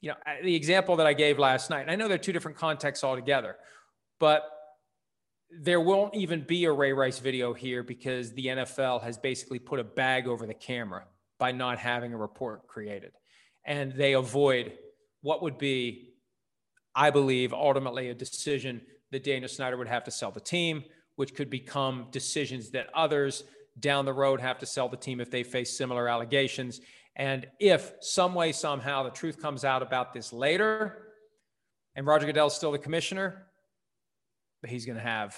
you 0.00 0.10
know, 0.10 0.16
the 0.42 0.54
example 0.54 0.96
that 0.96 1.06
I 1.06 1.12
gave 1.12 1.38
last 1.38 1.70
night, 1.70 1.86
I 1.88 1.96
know 1.96 2.08
they're 2.08 2.18
two 2.18 2.32
different 2.32 2.56
contexts 2.56 3.04
altogether, 3.04 3.56
but 4.18 4.44
there 5.50 5.80
won't 5.80 6.14
even 6.14 6.42
be 6.42 6.64
a 6.64 6.72
Ray 6.72 6.92
Rice 6.92 7.18
video 7.18 7.52
here 7.52 7.82
because 7.82 8.32
the 8.32 8.46
NFL 8.46 9.02
has 9.02 9.18
basically 9.18 9.58
put 9.58 9.80
a 9.80 9.84
bag 9.84 10.26
over 10.26 10.46
the 10.46 10.54
camera 10.54 11.04
by 11.38 11.52
not 11.52 11.78
having 11.78 12.12
a 12.12 12.16
report 12.16 12.66
created. 12.66 13.12
And 13.68 13.92
they 13.92 14.14
avoid 14.14 14.72
what 15.20 15.42
would 15.42 15.58
be, 15.58 16.14
I 16.94 17.10
believe, 17.10 17.52
ultimately 17.52 18.08
a 18.08 18.14
decision 18.14 18.80
that 19.12 19.22
Daniel 19.22 19.48
Snyder 19.48 19.76
would 19.76 19.88
have 19.88 20.04
to 20.04 20.10
sell 20.10 20.32
the 20.32 20.40
team, 20.40 20.82
which 21.16 21.34
could 21.34 21.50
become 21.50 22.06
decisions 22.10 22.70
that 22.70 22.88
others 22.94 23.44
down 23.78 24.06
the 24.06 24.12
road 24.12 24.40
have 24.40 24.58
to 24.58 24.66
sell 24.66 24.88
the 24.88 24.96
team 24.96 25.20
if 25.20 25.30
they 25.30 25.42
face 25.42 25.76
similar 25.76 26.08
allegations. 26.08 26.80
And 27.14 27.46
if 27.60 27.92
some 28.00 28.34
way, 28.34 28.52
somehow, 28.52 29.02
the 29.02 29.10
truth 29.10 29.40
comes 29.40 29.64
out 29.64 29.82
about 29.82 30.12
this 30.12 30.32
later, 30.32 31.08
and 31.94 32.06
Roger 32.06 32.26
Goodell's 32.26 32.56
still 32.56 32.72
the 32.72 32.78
commissioner, 32.78 33.46
he's 34.66 34.86
going 34.86 34.96
to 34.96 35.04
have 35.04 35.36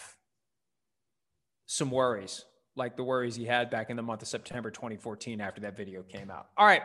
some 1.67 1.91
worries, 1.91 2.45
like 2.77 2.97
the 2.97 3.05
worries 3.05 3.35
he 3.35 3.45
had 3.45 3.71
back 3.71 3.91
in 3.91 3.97
the 3.97 4.03
month 4.03 4.23
of 4.23 4.29
September 4.29 4.71
2014 4.71 5.41
after 5.41 5.63
that 5.63 5.77
video 5.77 6.03
came 6.03 6.31
out. 6.31 6.49
All 6.57 6.67
right. 6.67 6.83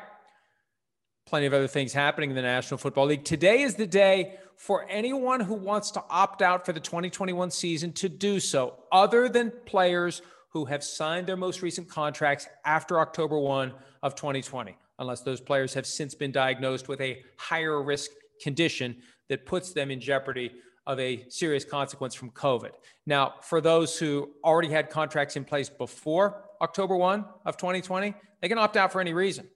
Plenty 1.25 1.47
of 1.47 1.55
other 1.55 1.67
things 1.67 1.91
happening 1.91 2.29
in 2.29 2.35
the 2.35 2.43
National 2.43 2.77
Football 2.77 3.07
League. 3.07 3.25
Today 3.25 3.61
is 3.61 3.73
the 3.73 3.87
day 3.87 4.35
for 4.57 4.85
anyone 4.87 5.39
who 5.39 5.55
wants 5.55 5.89
to 5.91 6.03
opt 6.07 6.43
out 6.43 6.67
for 6.67 6.71
the 6.71 6.79
2021 6.79 7.49
season 7.49 7.91
to 7.93 8.07
do 8.07 8.39
so, 8.39 8.75
other 8.91 9.27
than 9.27 9.51
players 9.65 10.21
who 10.49 10.65
have 10.65 10.83
signed 10.83 11.25
their 11.25 11.35
most 11.35 11.63
recent 11.63 11.89
contracts 11.89 12.47
after 12.63 12.99
October 12.99 13.39
1 13.39 13.73
of 14.03 14.13
2020, 14.13 14.77
unless 14.99 15.21
those 15.21 15.41
players 15.41 15.73
have 15.73 15.87
since 15.87 16.13
been 16.13 16.31
diagnosed 16.31 16.87
with 16.87 17.01
a 17.01 17.23
higher 17.37 17.81
risk 17.81 18.11
condition 18.39 18.95
that 19.27 19.47
puts 19.47 19.73
them 19.73 19.89
in 19.89 19.99
jeopardy 19.99 20.51
of 20.85 20.99
a 20.99 21.27
serious 21.29 21.65
consequence 21.65 22.13
from 22.13 22.29
COVID. 22.29 22.69
Now, 23.07 23.33
for 23.41 23.61
those 23.61 23.97
who 23.97 24.29
already 24.43 24.69
had 24.69 24.91
contracts 24.91 25.35
in 25.35 25.43
place 25.43 25.69
before 25.69 26.43
October 26.61 26.95
1 26.95 27.25
of 27.47 27.57
2020, 27.57 28.13
they 28.43 28.47
can 28.47 28.59
opt 28.59 28.77
out 28.77 28.91
for 28.91 29.01
any 29.01 29.13
reason. 29.13 29.47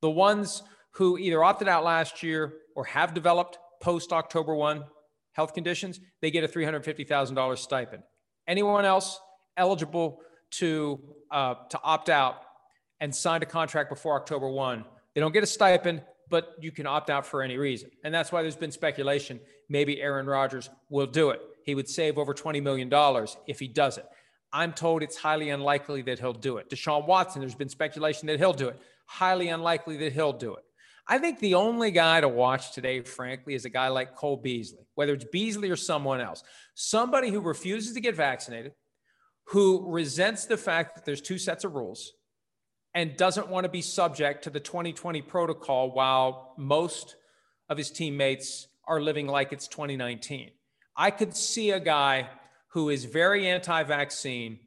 The 0.00 0.10
ones 0.10 0.62
who 0.92 1.18
either 1.18 1.42
opted 1.42 1.68
out 1.68 1.84
last 1.84 2.22
year 2.22 2.54
or 2.74 2.84
have 2.84 3.14
developed 3.14 3.58
post 3.80 4.12
October 4.12 4.54
1 4.54 4.84
health 5.32 5.54
conditions, 5.54 6.00
they 6.20 6.30
get 6.30 6.44
a 6.44 6.48
$350,000 6.48 7.58
stipend. 7.58 8.02
Anyone 8.46 8.84
else 8.84 9.20
eligible 9.56 10.20
to 10.50 10.98
uh, 11.30 11.54
to 11.68 11.78
opt 11.82 12.08
out 12.08 12.36
and 13.00 13.14
signed 13.14 13.42
a 13.42 13.46
contract 13.46 13.90
before 13.90 14.16
October 14.16 14.48
1, 14.48 14.84
they 15.14 15.20
don't 15.20 15.32
get 15.32 15.42
a 15.42 15.46
stipend, 15.46 16.02
but 16.30 16.54
you 16.60 16.72
can 16.72 16.86
opt 16.86 17.10
out 17.10 17.26
for 17.26 17.42
any 17.42 17.58
reason. 17.58 17.90
And 18.02 18.14
that's 18.14 18.32
why 18.32 18.42
there's 18.42 18.56
been 18.56 18.72
speculation 18.72 19.40
maybe 19.68 20.00
Aaron 20.00 20.26
Rodgers 20.26 20.70
will 20.88 21.06
do 21.06 21.30
it. 21.30 21.40
He 21.64 21.74
would 21.74 21.88
save 21.88 22.16
over 22.16 22.32
$20 22.32 22.62
million 22.62 22.90
if 23.46 23.58
he 23.58 23.68
does 23.68 23.98
it. 23.98 24.06
I'm 24.52 24.72
told 24.72 25.02
it's 25.02 25.16
highly 25.16 25.50
unlikely 25.50 26.02
that 26.02 26.18
he'll 26.18 26.32
do 26.32 26.56
it. 26.56 26.70
Deshaun 26.70 27.06
Watson, 27.06 27.40
there's 27.40 27.54
been 27.54 27.68
speculation 27.68 28.26
that 28.28 28.38
he'll 28.38 28.54
do 28.54 28.68
it. 28.68 28.80
Highly 29.06 29.48
unlikely 29.48 29.98
that 29.98 30.12
he'll 30.14 30.32
do 30.32 30.54
it. 30.54 30.64
I 31.08 31.16
think 31.18 31.38
the 31.38 31.54
only 31.54 31.90
guy 31.90 32.20
to 32.20 32.28
watch 32.28 32.72
today, 32.72 33.00
frankly, 33.00 33.54
is 33.54 33.64
a 33.64 33.70
guy 33.70 33.88
like 33.88 34.14
Cole 34.14 34.36
Beasley, 34.36 34.86
whether 34.94 35.14
it's 35.14 35.24
Beasley 35.24 35.70
or 35.70 35.76
someone 35.76 36.20
else. 36.20 36.42
Somebody 36.74 37.30
who 37.30 37.40
refuses 37.40 37.94
to 37.94 38.00
get 38.00 38.14
vaccinated, 38.14 38.72
who 39.46 39.90
resents 39.90 40.44
the 40.44 40.58
fact 40.58 40.94
that 40.94 41.06
there's 41.06 41.22
two 41.22 41.38
sets 41.38 41.64
of 41.64 41.74
rules 41.74 42.12
and 42.92 43.16
doesn't 43.16 43.48
want 43.48 43.64
to 43.64 43.70
be 43.70 43.80
subject 43.80 44.44
to 44.44 44.50
the 44.50 44.60
2020 44.60 45.22
protocol 45.22 45.92
while 45.92 46.54
most 46.58 47.16
of 47.70 47.78
his 47.78 47.90
teammates 47.90 48.68
are 48.86 49.00
living 49.00 49.26
like 49.26 49.52
it's 49.52 49.68
2019. 49.68 50.50
I 50.94 51.10
could 51.10 51.34
see 51.34 51.70
a 51.70 51.80
guy 51.80 52.28
who 52.72 52.90
is 52.90 53.06
very 53.06 53.48
anti 53.48 53.82
vaccine 53.82 54.58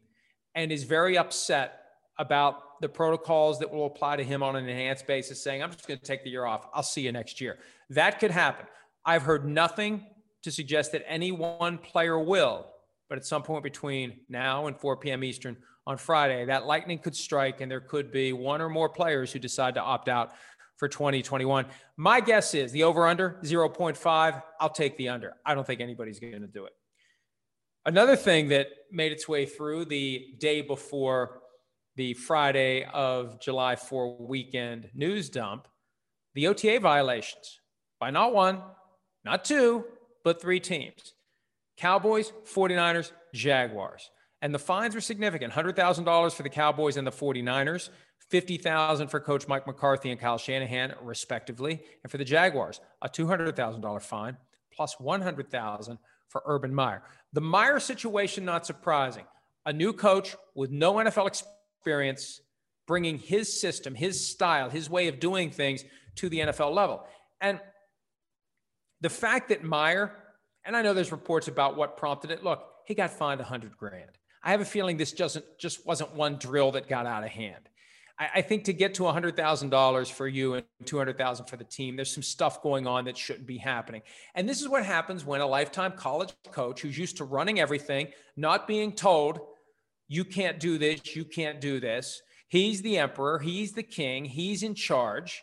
and 0.55 0.71
is 0.71 0.85
very 0.85 1.17
upset 1.17 1.81
about 2.17 2.63
the 2.81 2.89
protocols 2.89 3.59
that 3.59 3.71
will 3.71 3.85
apply 3.85 4.17
to 4.17 4.23
him 4.23 4.43
on 4.43 4.55
an 4.55 4.67
enhanced 4.67 5.07
basis, 5.07 5.41
saying, 5.41 5.63
I'm 5.63 5.71
just 5.71 5.87
going 5.87 5.99
to 5.99 6.05
take 6.05 6.23
the 6.23 6.29
year 6.29 6.45
off. 6.45 6.67
I'll 6.73 6.83
see 6.83 7.01
you 7.01 7.11
next 7.11 7.39
year. 7.39 7.59
That 7.91 8.19
could 8.19 8.31
happen. 8.31 8.65
I've 9.05 9.23
heard 9.23 9.47
nothing 9.47 10.05
to 10.43 10.51
suggest 10.51 10.91
that 10.91 11.03
any 11.07 11.31
one 11.31 11.77
player 11.77 12.19
will, 12.19 12.67
but 13.09 13.17
at 13.17 13.25
some 13.25 13.43
point 13.43 13.63
between 13.63 14.21
now 14.27 14.67
and 14.67 14.75
4 14.75 14.97
p.m. 14.97 15.23
Eastern 15.23 15.57
on 15.85 15.97
Friday, 15.97 16.45
that 16.45 16.65
lightning 16.65 16.99
could 16.99 17.15
strike 17.15 17.61
and 17.61 17.71
there 17.71 17.81
could 17.81 18.11
be 18.11 18.33
one 18.33 18.61
or 18.61 18.69
more 18.69 18.89
players 18.89 19.31
who 19.31 19.39
decide 19.39 19.75
to 19.75 19.81
opt 19.81 20.09
out 20.09 20.31
for 20.77 20.87
2021. 20.87 21.65
My 21.97 22.19
guess 22.19 22.55
is 22.55 22.71
the 22.71 22.83
over 22.83 23.07
under 23.07 23.39
0.5. 23.43 24.43
I'll 24.59 24.69
take 24.69 24.97
the 24.97 25.09
under. 25.09 25.33
I 25.45 25.53
don't 25.53 25.65
think 25.65 25.81
anybody's 25.81 26.19
going 26.19 26.41
to 26.41 26.47
do 26.47 26.65
it. 26.65 26.73
Another 27.85 28.15
thing 28.15 28.49
that 28.49 28.67
made 28.91 29.11
its 29.11 29.27
way 29.27 29.45
through 29.45 29.85
the 29.85 30.35
day 30.39 30.61
before 30.61 31.40
the 31.95 32.13
Friday 32.13 32.85
of 32.93 33.39
July 33.39 33.75
4 33.75 34.17
weekend 34.19 34.89
news 34.93 35.29
dump 35.29 35.67
the 36.33 36.47
OTA 36.47 36.79
violations 36.79 37.59
by 37.99 38.09
not 38.09 38.33
one, 38.33 38.61
not 39.25 39.43
two, 39.43 39.85
but 40.23 40.41
three 40.41 40.59
teams 40.59 41.13
Cowboys, 41.77 42.31
49ers, 42.45 43.11
Jaguars. 43.33 44.09
And 44.41 44.53
the 44.53 44.59
fines 44.59 44.95
were 44.95 45.01
significant 45.01 45.53
$100,000 45.53 46.33
for 46.33 46.43
the 46.43 46.49
Cowboys 46.49 46.97
and 46.97 47.05
the 47.05 47.11
49ers, 47.11 47.89
$50,000 48.31 49.09
for 49.09 49.19
coach 49.19 49.47
Mike 49.47 49.67
McCarthy 49.67 50.09
and 50.09 50.19
Kyle 50.19 50.37
Shanahan 50.37 50.95
respectively, 51.03 51.81
and 52.03 52.09
for 52.09 52.17
the 52.17 52.25
Jaguars, 52.25 52.79
a 53.01 53.09
$200,000 53.09 54.01
fine 54.01 54.37
plus 54.73 54.95
plus 54.95 55.21
$100,000 55.21 55.97
for 56.27 56.41
Urban 56.45 56.73
Meyer. 56.73 57.03
The 57.33 57.41
Meyer 57.41 57.79
situation 57.79 58.45
not 58.45 58.65
surprising. 58.65 59.25
A 59.65 59.73
new 59.73 59.93
coach 59.93 60.35
with 60.55 60.71
no 60.71 60.93
NFL 60.95 61.27
experience 61.81 62.41
bringing 62.85 63.17
his 63.17 63.59
system, 63.59 63.95
his 63.95 64.27
style, 64.27 64.69
his 64.69 64.87
way 64.87 65.07
of 65.07 65.19
doing 65.19 65.49
things 65.49 65.83
to 66.15 66.29
the 66.29 66.39
NFL 66.39 66.75
level. 66.75 67.03
And 67.39 67.59
the 68.99 69.09
fact 69.09 69.49
that 69.49 69.63
Meyer, 69.63 70.11
and 70.63 70.77
I 70.77 70.83
know 70.83 70.93
there's 70.93 71.11
reports 71.11 71.47
about 71.47 71.75
what 71.75 71.97
prompted 71.97 72.29
it. 72.29 72.43
Look, 72.43 72.63
he 72.85 72.93
got 72.93 73.09
fined 73.09 73.39
100 73.39 73.75
grand. 73.77 74.11
I 74.43 74.51
have 74.51 74.61
a 74.61 74.65
feeling 74.65 74.97
this 74.97 75.11
just 75.11 75.39
wasn't 75.85 76.13
one 76.13 76.35
drill 76.35 76.71
that 76.73 76.87
got 76.87 77.07
out 77.07 77.23
of 77.23 77.29
hand. 77.29 77.67
I, 78.19 78.29
I 78.35 78.41
think 78.41 78.65
to 78.65 78.73
get 78.73 78.93
to 78.95 79.03
$100,000 79.03 80.11
for 80.11 80.27
you 80.27 80.53
and 80.53 80.65
200,000 80.85 81.45
for 81.47 81.57
the 81.57 81.63
team, 81.63 81.95
there's 81.95 82.13
some 82.13 82.23
stuff 82.23 82.61
going 82.61 82.85
on 82.85 83.05
that 83.05 83.17
shouldn't 83.17 83.47
be 83.47 83.57
happening. 83.57 84.03
And 84.35 84.47
this 84.47 84.61
is 84.61 84.69
what 84.69 84.85
happens 84.85 85.25
when 85.25 85.41
a 85.41 85.47
lifetime 85.47 85.93
college 85.93 86.33
coach 86.51 86.81
who's 86.81 86.97
used 86.97 87.17
to 87.17 87.23
running 87.23 87.59
everything, 87.59 88.09
not 88.35 88.67
being 88.67 88.93
told, 88.93 89.39
you 90.11 90.25
can't 90.25 90.59
do 90.59 90.77
this, 90.77 91.15
you 91.15 91.23
can't 91.23 91.61
do 91.61 91.79
this. 91.79 92.21
He's 92.49 92.81
the 92.81 92.97
emperor, 92.97 93.39
he's 93.39 93.71
the 93.71 93.81
king, 93.81 94.25
he's 94.25 94.61
in 94.61 94.75
charge. 94.75 95.41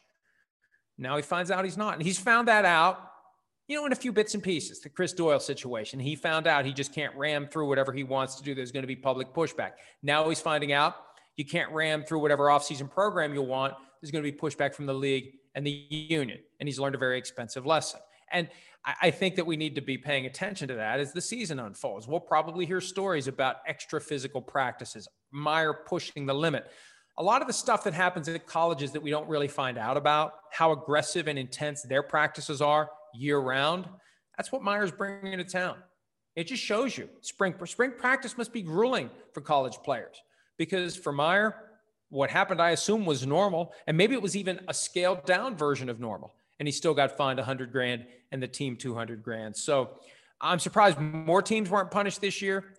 Now 0.98 1.16
he 1.16 1.22
finds 1.22 1.50
out 1.50 1.64
he's 1.64 1.78
not. 1.78 1.94
And 1.94 2.02
he's 2.02 2.18
found 2.18 2.48
that 2.48 2.66
out 2.66 3.00
you 3.66 3.76
know, 3.76 3.86
in 3.86 3.92
a 3.92 3.96
few 3.96 4.12
bits 4.12 4.34
and 4.34 4.42
pieces. 4.42 4.80
The 4.80 4.90
Chris 4.90 5.14
Doyle 5.14 5.40
situation, 5.40 6.00
he 6.00 6.16
found 6.16 6.46
out 6.46 6.66
he 6.66 6.72
just 6.72 6.94
can't 6.94 7.14
ram 7.16 7.46
through 7.46 7.68
whatever 7.68 7.92
he 7.92 8.02
wants 8.02 8.34
to 8.36 8.42
do. 8.42 8.54
There's 8.54 8.72
going 8.72 8.82
to 8.82 8.88
be 8.88 8.96
public 8.96 9.32
pushback. 9.32 9.72
Now 10.02 10.28
he's 10.28 10.40
finding 10.40 10.72
out 10.72 10.96
you 11.36 11.46
can't 11.46 11.70
ram 11.72 12.04
through 12.04 12.18
whatever 12.18 12.46
offseason 12.46 12.90
program 12.90 13.32
you 13.32 13.42
want. 13.42 13.72
There's 14.02 14.10
going 14.10 14.24
to 14.24 14.30
be 14.30 14.36
pushback 14.36 14.74
from 14.74 14.84
the 14.84 14.94
league 14.94 15.32
and 15.54 15.66
the 15.66 15.86
union. 15.90 16.40
And 16.60 16.68
he's 16.68 16.78
learned 16.78 16.94
a 16.94 16.98
very 16.98 17.16
expensive 17.16 17.64
lesson. 17.64 18.00
And 18.32 18.48
I 18.84 19.10
think 19.10 19.36
that 19.36 19.46
we 19.46 19.56
need 19.56 19.74
to 19.74 19.80
be 19.80 19.98
paying 19.98 20.26
attention 20.26 20.68
to 20.68 20.74
that 20.74 21.00
as 21.00 21.12
the 21.12 21.20
season 21.20 21.58
unfolds. 21.58 22.06
We'll 22.06 22.20
probably 22.20 22.64
hear 22.64 22.80
stories 22.80 23.26
about 23.28 23.56
extra 23.66 24.00
physical 24.00 24.40
practices, 24.40 25.08
Meyer 25.30 25.74
pushing 25.74 26.26
the 26.26 26.34
limit. 26.34 26.70
A 27.18 27.22
lot 27.22 27.40
of 27.42 27.48
the 27.48 27.52
stuff 27.52 27.84
that 27.84 27.94
happens 27.94 28.28
at 28.28 28.46
colleges 28.46 28.92
that 28.92 29.02
we 29.02 29.10
don't 29.10 29.28
really 29.28 29.48
find 29.48 29.76
out 29.76 29.96
about, 29.96 30.34
how 30.52 30.72
aggressive 30.72 31.26
and 31.26 31.38
intense 31.38 31.82
their 31.82 32.02
practices 32.02 32.62
are, 32.62 32.88
year 33.12 33.38
round. 33.38 33.86
That's 34.36 34.52
what 34.52 34.62
Meyer's 34.62 34.92
bringing 34.92 35.36
to 35.38 35.44
town. 35.44 35.76
It 36.36 36.46
just 36.46 36.62
shows 36.62 36.96
you 36.96 37.08
spring 37.20 37.54
spring 37.66 37.92
practice 37.98 38.38
must 38.38 38.52
be 38.52 38.62
grueling 38.62 39.10
for 39.32 39.40
college 39.40 39.78
players 39.84 40.22
because 40.56 40.94
for 40.94 41.12
Meyer, 41.12 41.56
what 42.10 42.30
happened, 42.30 42.62
I 42.62 42.70
assume, 42.70 43.04
was 43.04 43.26
normal, 43.26 43.72
and 43.86 43.96
maybe 43.96 44.14
it 44.14 44.22
was 44.22 44.36
even 44.36 44.60
a 44.68 44.72
scaled 44.72 45.26
down 45.26 45.56
version 45.56 45.88
of 45.88 46.00
normal, 46.00 46.34
and 46.58 46.68
he 46.68 46.72
still 46.72 46.94
got 46.94 47.16
fined 47.16 47.38
100 47.38 47.72
grand 47.72 48.06
and 48.32 48.42
the 48.42 48.48
team 48.48 48.76
200 48.76 49.22
grand. 49.22 49.56
So 49.56 49.98
I'm 50.40 50.58
surprised 50.58 50.98
more 50.98 51.42
teams 51.42 51.70
weren't 51.70 51.90
punished 51.90 52.20
this 52.20 52.42
year, 52.42 52.74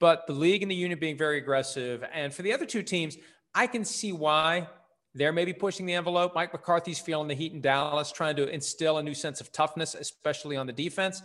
but 0.00 0.26
the 0.26 0.32
league 0.32 0.62
and 0.62 0.70
the 0.70 0.74
union 0.74 0.98
being 0.98 1.16
very 1.16 1.38
aggressive, 1.38 2.04
and 2.12 2.32
for 2.32 2.42
the 2.42 2.52
other 2.52 2.66
two 2.66 2.82
teams, 2.82 3.16
I 3.54 3.66
can 3.66 3.84
see 3.84 4.12
why 4.12 4.68
they're 5.14 5.32
maybe 5.32 5.52
pushing 5.52 5.86
the 5.86 5.94
envelope. 5.94 6.34
Mike 6.34 6.52
McCarthy's 6.52 6.98
feeling 6.98 7.28
the 7.28 7.34
heat 7.34 7.52
in 7.52 7.60
Dallas, 7.60 8.10
trying 8.10 8.34
to 8.36 8.48
instill 8.48 8.98
a 8.98 9.02
new 9.02 9.14
sense 9.14 9.40
of 9.40 9.52
toughness, 9.52 9.94
especially 9.94 10.56
on 10.56 10.66
the 10.66 10.72
defense. 10.72 11.22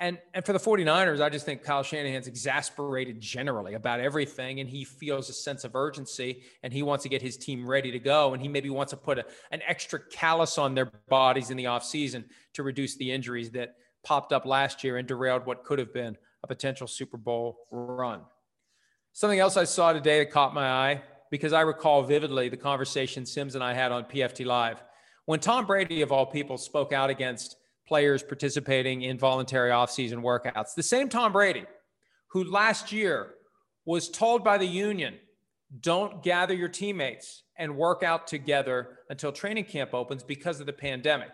And, 0.00 0.18
and 0.34 0.44
for 0.44 0.52
the 0.52 0.58
49ers, 0.58 1.20
I 1.20 1.28
just 1.28 1.46
think 1.46 1.62
Kyle 1.62 1.82
Shanahan's 1.82 2.26
exasperated 2.26 3.20
generally 3.20 3.74
about 3.74 4.00
everything. 4.00 4.60
And 4.60 4.68
he 4.68 4.84
feels 4.84 5.28
a 5.28 5.32
sense 5.32 5.64
of 5.64 5.76
urgency 5.76 6.42
and 6.62 6.72
he 6.72 6.82
wants 6.82 7.04
to 7.04 7.08
get 7.08 7.22
his 7.22 7.36
team 7.36 7.66
ready 7.66 7.92
to 7.92 7.98
go. 7.98 8.32
And 8.32 8.42
he 8.42 8.48
maybe 8.48 8.70
wants 8.70 8.90
to 8.90 8.96
put 8.96 9.18
a, 9.18 9.26
an 9.52 9.62
extra 9.66 10.00
callus 10.00 10.58
on 10.58 10.74
their 10.74 10.90
bodies 11.08 11.50
in 11.50 11.56
the 11.56 11.64
offseason 11.64 12.24
to 12.54 12.62
reduce 12.62 12.96
the 12.96 13.10
injuries 13.10 13.50
that 13.52 13.76
popped 14.02 14.32
up 14.32 14.44
last 14.44 14.82
year 14.82 14.96
and 14.96 15.06
derailed 15.06 15.46
what 15.46 15.64
could 15.64 15.78
have 15.78 15.92
been 15.92 16.16
a 16.42 16.46
potential 16.46 16.86
Super 16.86 17.16
Bowl 17.16 17.56
run. 17.70 18.20
Something 19.12 19.38
else 19.38 19.56
I 19.56 19.64
saw 19.64 19.92
today 19.92 20.18
that 20.18 20.32
caught 20.32 20.54
my 20.54 20.68
eye 20.68 21.02
because 21.30 21.52
I 21.52 21.60
recall 21.60 22.02
vividly 22.02 22.48
the 22.48 22.56
conversation 22.56 23.24
Simms 23.24 23.54
and 23.54 23.62
I 23.62 23.72
had 23.74 23.92
on 23.92 24.04
PFT 24.04 24.44
Live 24.44 24.82
when 25.26 25.40
Tom 25.40 25.66
Brady, 25.66 26.02
of 26.02 26.12
all 26.12 26.26
people, 26.26 26.58
spoke 26.58 26.92
out 26.92 27.10
against 27.10 27.56
players 27.86 28.22
participating 28.22 29.02
in 29.02 29.18
voluntary 29.18 29.70
offseason 29.70 30.22
workouts. 30.22 30.74
The 30.74 30.82
same 30.82 31.08
Tom 31.08 31.32
Brady 31.32 31.64
who 32.28 32.42
last 32.44 32.90
year 32.90 33.34
was 33.84 34.08
told 34.08 34.42
by 34.42 34.58
the 34.58 34.66
union, 34.66 35.14
don't 35.80 36.22
gather 36.22 36.52
your 36.52 36.68
teammates 36.68 37.44
and 37.56 37.76
work 37.76 38.02
out 38.02 38.26
together 38.26 38.98
until 39.08 39.30
training 39.30 39.64
camp 39.64 39.94
opens 39.94 40.24
because 40.24 40.58
of 40.58 40.66
the 40.66 40.72
pandemic. 40.72 41.30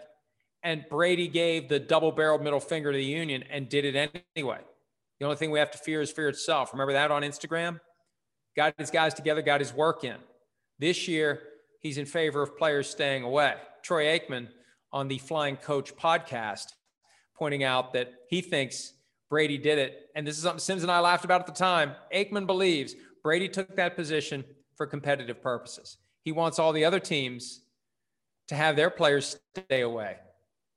And 0.62 0.84
Brady 0.90 1.26
gave 1.26 1.70
the 1.70 1.80
double 1.80 2.12
barreled 2.12 2.42
middle 2.42 2.60
finger 2.60 2.92
to 2.92 2.98
the 2.98 3.04
union 3.04 3.44
and 3.50 3.68
did 3.68 3.86
it 3.86 4.24
anyway. 4.36 4.58
The 5.18 5.24
only 5.24 5.38
thing 5.38 5.50
we 5.50 5.58
have 5.58 5.70
to 5.70 5.78
fear 5.78 6.02
is 6.02 6.10
fear 6.12 6.28
itself. 6.28 6.72
Remember 6.72 6.92
that 6.92 7.10
on 7.10 7.22
Instagram? 7.22 7.80
got 8.56 8.74
his 8.76 8.90
guys 8.90 9.14
together, 9.14 9.40
got 9.40 9.60
his 9.60 9.72
work 9.72 10.04
in. 10.04 10.16
This 10.78 11.08
year, 11.08 11.40
he's 11.80 11.98
in 11.98 12.04
favor 12.04 12.42
of 12.42 12.58
players 12.58 12.90
staying 12.90 13.22
away. 13.22 13.54
Troy 13.82 14.04
Aikman 14.04 14.48
on 14.92 15.08
the 15.08 15.18
Flying 15.18 15.56
Coach 15.56 15.96
podcast 15.96 16.66
pointing 17.36 17.64
out 17.64 17.94
that 17.94 18.12
he 18.28 18.42
thinks 18.42 18.92
Brady 19.30 19.56
did 19.56 19.78
it. 19.78 20.10
And 20.14 20.26
this 20.26 20.36
is 20.36 20.42
something 20.42 20.60
Simms 20.60 20.82
and 20.82 20.92
I 20.92 21.00
laughed 21.00 21.24
about 21.24 21.40
at 21.40 21.46
the 21.46 21.52
time. 21.52 21.92
Aikman 22.14 22.46
believes 22.46 22.94
Brady 23.22 23.48
took 23.48 23.76
that 23.76 23.96
position 23.96 24.44
for 24.76 24.86
competitive 24.86 25.42
purposes. 25.42 25.96
He 26.22 26.32
wants 26.32 26.58
all 26.58 26.72
the 26.72 26.84
other 26.84 27.00
teams 27.00 27.62
to 28.48 28.54
have 28.54 28.76
their 28.76 28.90
players 28.90 29.38
stay 29.56 29.80
away 29.80 30.16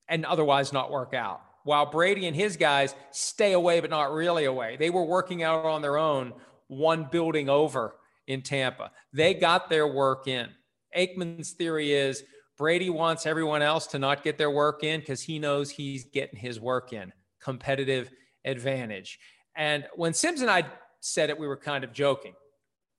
and 0.08 0.26
otherwise 0.26 0.72
not 0.72 0.92
work 0.92 1.14
out. 1.14 1.42
While 1.66 1.90
Brady 1.90 2.28
and 2.28 2.36
his 2.36 2.56
guys 2.58 2.96
stay 3.12 3.54
away, 3.54 3.80
but 3.80 3.90
not 3.90 4.14
really 4.14 4.46
away. 4.46 4.78
They 4.78 4.90
were 4.90 5.06
working 5.06 5.44
out 5.44 5.66
on 5.66 5.82
their 5.82 5.98
own 5.98 6.34
one 6.68 7.08
building 7.12 7.50
over 7.50 7.96
in 8.28 8.42
Tampa. 8.42 8.92
They 9.12 9.34
got 9.34 9.70
their 9.70 9.88
work 9.88 10.28
in. 10.28 10.50
Aikman's 10.96 11.52
theory 11.52 11.94
is 11.94 12.24
Brady 12.64 12.90
wants 12.90 13.26
everyone 13.26 13.62
else 13.62 13.88
to 13.88 14.00
not 14.00 14.24
get 14.24 14.38
their 14.38 14.50
work 14.50 14.86
in 14.86 15.02
because 15.02 15.22
he 15.22 15.38
knows 15.38 15.70
he's 15.70 16.06
getting 16.06 16.40
his 16.40 16.62
work 16.62 16.94
in. 16.94 17.12
Competitive 17.42 18.10
advantage. 18.46 19.20
And 19.54 19.86
when 19.96 20.14
Simms 20.14 20.40
and 20.40 20.50
I 20.50 20.64
said 21.02 21.30
it, 21.30 21.38
we 21.38 21.46
were 21.46 21.58
kind 21.58 21.84
of 21.84 21.92
joking. 21.92 22.32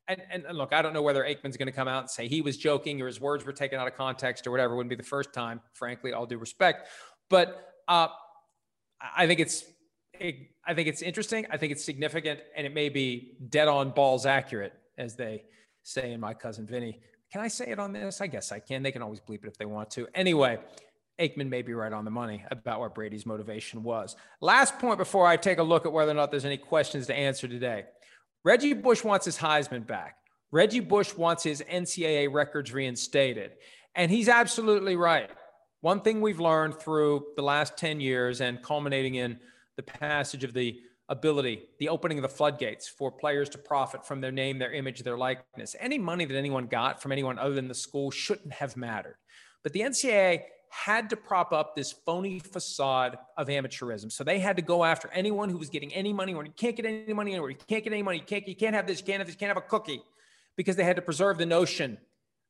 And, 0.07 0.21
and, 0.31 0.45
look, 0.59 0.75
I 0.75 0.83
don't 0.83 0.93
know 0.93 1.01
whether 1.01 1.25
Aikman's 1.25 1.57
going 1.57 1.65
to 1.65 1.73
come 1.73 1.89
out 1.89 2.01
and 2.01 2.11
say 2.11 2.29
he 2.29 2.43
was 2.43 2.59
joking 2.59 3.01
or 3.01 3.07
his 3.07 3.23
words 3.23 3.47
were 3.47 3.55
taken 3.55 3.81
out 3.81 3.89
of 3.89 3.95
context 3.95 4.47
or 4.47 4.51
whatever. 4.51 4.77
Wouldn't 4.77 4.91
be 4.91 4.97
the 4.97 5.03
first 5.03 5.33
time, 5.33 5.63
frankly, 5.73 6.13
all 6.13 6.27
due 6.27 6.37
respect. 6.37 6.89
But 7.31 7.73
uh, 7.89 8.09
I 9.17 9.27
think 9.27 9.41
it's 9.41 9.65
it, 10.21 10.51
I 10.67 10.75
think 10.75 10.89
it's 10.89 11.01
interesting. 11.01 11.47
I 11.51 11.57
think 11.57 11.73
it's 11.73 11.83
significant, 11.83 12.41
and 12.55 12.67
it 12.67 12.75
may 12.75 12.91
be 12.91 13.39
dead 13.49 13.69
on 13.69 13.93
balls 13.93 14.27
accurate, 14.27 14.75
as 14.99 15.17
they 15.17 15.45
say 15.85 16.13
in 16.13 16.21
my 16.21 16.35
cousin 16.35 16.67
Vinny. 16.67 17.01
Can 17.35 17.41
I 17.41 17.49
say 17.49 17.67
it 17.67 17.81
on 17.81 17.93
this? 17.93 18.21
I 18.21 18.29
guess 18.29 18.53
I 18.53 18.61
can. 18.61 18.85
They 18.85 18.93
can 18.93 19.03
always 19.03 19.19
bleep 19.19 19.43
it 19.43 19.49
if 19.49 19.59
they 19.59 19.65
want 19.65 19.91
to. 19.91 20.07
Anyway, 20.15 20.57
Aikman 21.19 21.49
may 21.49 21.63
be 21.63 21.75
right 21.75 21.93
on 21.93 22.05
the 22.05 22.11
money 22.13 22.45
about 22.53 22.79
what 22.79 22.95
Brady's 22.95 23.27
motivation 23.27 23.83
was. 23.83 24.15
Last 24.41 24.79
point 24.79 24.99
before 24.99 25.27
I 25.27 25.37
take 25.37 25.59
a 25.59 25.63
look 25.65 25.85
at 25.85 25.93
whether 25.93 26.13
or 26.13 26.15
not 26.15 26.31
there's 26.31 26.45
any 26.45 26.59
questions 26.59 27.09
to 27.09 27.15
answer 27.15 27.49
today. 27.49 27.87
Reggie 28.45 28.73
Bush 28.73 29.03
wants 29.03 29.25
his 29.27 29.37
Heisman 29.37 29.85
back. 29.85 30.19
Reggie 30.53 30.79
Bush 30.79 31.13
wants 31.17 31.43
his 31.43 31.61
NCAA 31.61 32.33
records 32.33 32.73
reinstated. 32.73 33.55
And 33.97 34.13
he's 34.13 34.29
absolutely 34.29 34.95
right. 34.95 35.29
One 35.81 36.03
thing 36.03 36.21
we've 36.21 36.39
learned 36.39 36.77
through 36.77 37.27
the 37.35 37.43
last 37.43 37.77
10 37.77 37.99
years 37.99 38.41
and 38.43 38.63
culminating 38.63 39.17
in 39.17 39.41
the 39.77 39.83
passage 39.83 40.45
of 40.45 40.53
the 40.53 40.79
ability, 41.09 41.63
the 41.79 41.89
opening 41.89 42.19
of 42.19 42.23
the 42.23 42.29
floodgates 42.29 42.89
for 42.89 43.11
players 43.11 43.49
to 43.51 43.59
profit 43.59 44.07
from 44.07 44.21
their 44.21 44.33
name, 44.33 44.59
their 44.59 44.73
image, 44.73 45.03
their 45.03 45.19
likeness. 45.19 45.77
Any 45.79 45.99
money 45.99 46.25
that 46.25 46.37
anyone 46.37 46.67
got 46.67 47.03
from 47.03 47.13
anyone 47.13 47.39
other 47.39 47.55
than 47.55 47.69
the 47.69 47.75
school 47.75 48.11
shouldn't 48.11 48.53
have 48.55 48.77
mattered. 48.77 49.17
But 49.63 49.73
the 49.73 49.81
NCAA 49.81 50.45
had 50.71 51.09
to 51.11 51.17
prop 51.17 51.53
up 51.53 51.77
this 51.77 51.93
phony 51.93 52.41
facade 52.41 53.17
of 53.37 53.47
amateurism. 53.47 54.11
So 54.11 54.25
they 54.25 54.41
had 54.41 54.57
to 54.57 54.63
go 54.63 54.83
after 54.83 55.09
anyone 55.13 55.49
who 55.49 55.57
was 55.57 55.69
getting 55.69 55.93
any 55.95 56.13
money 56.13 56.35
or 56.35 56.45
you 56.45 56.53
can't 56.57 56.75
get 56.75 56.85
any 56.85 57.13
money 57.13 57.33
anywhere. 57.33 57.51
You 57.51 57.57
can't 57.69 57.85
get 57.85 57.93
any 57.93 58.03
money. 58.03 58.19
You 58.19 58.25
can't, 58.25 58.49
you 58.49 58.57
can't 58.57 58.75
have 58.75 58.87
this, 58.87 58.99
you 58.99 59.07
can't 59.07 59.19
have 59.19 59.27
this, 59.27 59.35
you 59.35 59.39
can't 59.39 59.51
have 59.51 59.57
a 59.57 59.69
cookie 59.69 60.03
because 60.57 60.75
they 60.75 60.85
had 60.85 60.97
to 60.97 61.03
preserve 61.03 61.39
the 61.39 61.47
notion 61.47 61.99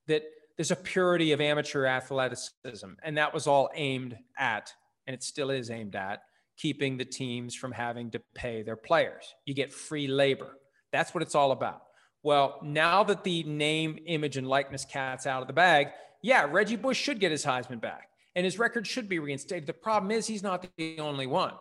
that 0.07 0.23
there's 0.57 0.71
a 0.71 0.77
purity 0.77 1.33
of 1.33 1.41
amateur 1.41 1.85
athleticism. 1.85 2.93
And 3.03 3.19
that 3.19 3.35
was 3.35 3.47
all 3.47 3.71
aimed 3.75 4.17
at, 4.39 4.73
and 5.07 5.13
it 5.13 5.23
still 5.23 5.51
is 5.51 5.71
aimed 5.71 5.95
at, 5.95 6.23
keeping 6.57 6.97
the 6.97 7.05
teams 7.05 7.55
from 7.55 7.73
having 7.73 8.11
to 8.13 8.21
pay 8.35 8.63
their 8.63 8.77
players. 8.77 9.35
You 9.45 9.55
get 9.55 9.73
free 9.73 10.07
labor. 10.07 10.57
That's 10.93 11.15
what 11.15 11.23
it's 11.23 11.35
all 11.35 11.53
about. 11.53 11.83
Well, 12.23 12.59
now 12.63 13.05
that 13.05 13.25
the 13.25 13.43
name, 13.43 13.99
image, 14.07 14.37
and 14.37 14.49
likeness 14.49 14.85
cat's 14.85 15.27
out 15.27 15.43
of 15.43 15.47
the 15.47 15.53
bag, 15.53 15.89
yeah, 16.23 16.47
Reggie 16.49 16.77
Bush 16.77 16.99
should 16.99 17.21
get 17.21 17.33
his 17.33 17.45
Heisman 17.45 17.81
back 17.81 18.09
and 18.35 18.45
his 18.45 18.59
record 18.59 18.87
should 18.87 19.09
be 19.09 19.19
reinstated. 19.19 19.67
The 19.67 19.73
problem 19.73 20.11
is 20.11 20.27
he's 20.27 20.43
not 20.43 20.67
the 20.77 20.99
only 20.99 21.27
one. 21.27 21.53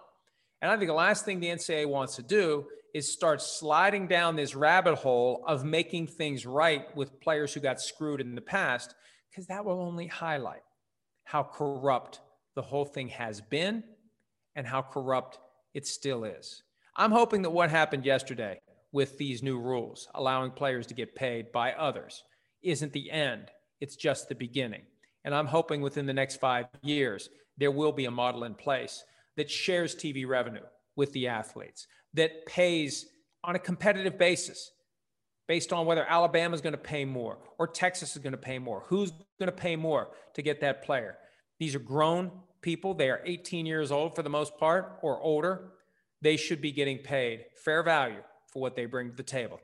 And 0.61 0.71
I 0.71 0.77
think 0.77 0.87
the 0.87 0.93
last 0.93 1.25
thing 1.25 1.39
the 1.39 1.47
NCAA 1.47 1.87
wants 1.87 2.15
to 2.15 2.23
do 2.23 2.65
is 2.93 3.11
start 3.11 3.41
sliding 3.41 4.07
down 4.07 4.35
this 4.35 4.55
rabbit 4.55 4.95
hole 4.95 5.43
of 5.47 5.65
making 5.65 6.07
things 6.07 6.45
right 6.45 6.95
with 6.95 7.19
players 7.19 7.53
who 7.53 7.59
got 7.59 7.81
screwed 7.81 8.21
in 8.21 8.35
the 8.35 8.41
past, 8.41 8.93
because 9.29 9.47
that 9.47 9.65
will 9.65 9.81
only 9.81 10.07
highlight 10.07 10.61
how 11.25 11.43
corrupt 11.43 12.21
the 12.55 12.61
whole 12.61 12.85
thing 12.85 13.09
has 13.09 13.41
been 13.41 13.83
and 14.55 14.67
how 14.67 14.81
corrupt 14.81 15.39
it 15.73 15.87
still 15.87 16.23
is. 16.23 16.63
I'm 16.95 17.11
hoping 17.11 17.41
that 17.41 17.49
what 17.49 17.69
happened 17.69 18.05
yesterday 18.05 18.59
with 18.91 19.17
these 19.17 19.41
new 19.41 19.59
rules, 19.59 20.07
allowing 20.13 20.51
players 20.51 20.85
to 20.87 20.93
get 20.93 21.15
paid 21.15 21.51
by 21.51 21.73
others, 21.73 22.23
isn't 22.61 22.93
the 22.93 23.09
end. 23.11 23.49
It's 23.81 23.95
just 23.95 24.29
the 24.29 24.35
beginning. 24.35 24.83
And 25.25 25.33
I'm 25.33 25.47
hoping 25.47 25.81
within 25.81 26.05
the 26.05 26.13
next 26.13 26.37
five 26.37 26.67
years, 26.81 27.29
there 27.57 27.71
will 27.71 27.91
be 27.91 28.05
a 28.05 28.11
model 28.11 28.43
in 28.43 28.53
place 28.53 29.03
that 29.35 29.49
shares 29.49 29.95
TV 29.95 30.27
revenue 30.27 30.63
with 30.95 31.11
the 31.13 31.27
athletes, 31.27 31.87
that 32.13 32.45
pays 32.45 33.07
on 33.43 33.55
a 33.55 33.59
competitive 33.59 34.17
basis 34.17 34.71
based 35.47 35.73
on 35.73 35.85
whether 35.85 36.05
Alabama 36.05 36.55
is 36.55 36.61
going 36.61 36.73
to 36.73 36.77
pay 36.77 37.03
more 37.03 37.37
or 37.57 37.67
Texas 37.67 38.15
is 38.15 38.21
going 38.21 38.31
to 38.31 38.37
pay 38.37 38.59
more. 38.59 38.83
Who's 38.87 39.11
going 39.39 39.47
to 39.47 39.51
pay 39.51 39.75
more 39.75 40.09
to 40.35 40.41
get 40.41 40.61
that 40.61 40.83
player? 40.83 41.17
These 41.59 41.75
are 41.75 41.79
grown 41.79 42.31
people. 42.63 42.95
They 42.95 43.11
are 43.11 43.21
18 43.23 43.67
years 43.67 43.91
old 43.91 44.15
for 44.15 44.23
the 44.23 44.29
most 44.29 44.57
part 44.57 44.97
or 45.03 45.19
older. 45.21 45.73
They 46.21 46.37
should 46.37 46.61
be 46.61 46.71
getting 46.71 46.97
paid 46.97 47.45
fair 47.63 47.83
value 47.83 48.23
for 48.51 48.61
what 48.61 48.75
they 48.75 48.85
bring 48.85 49.11
to 49.11 49.15
the 49.15 49.21
table. 49.21 49.59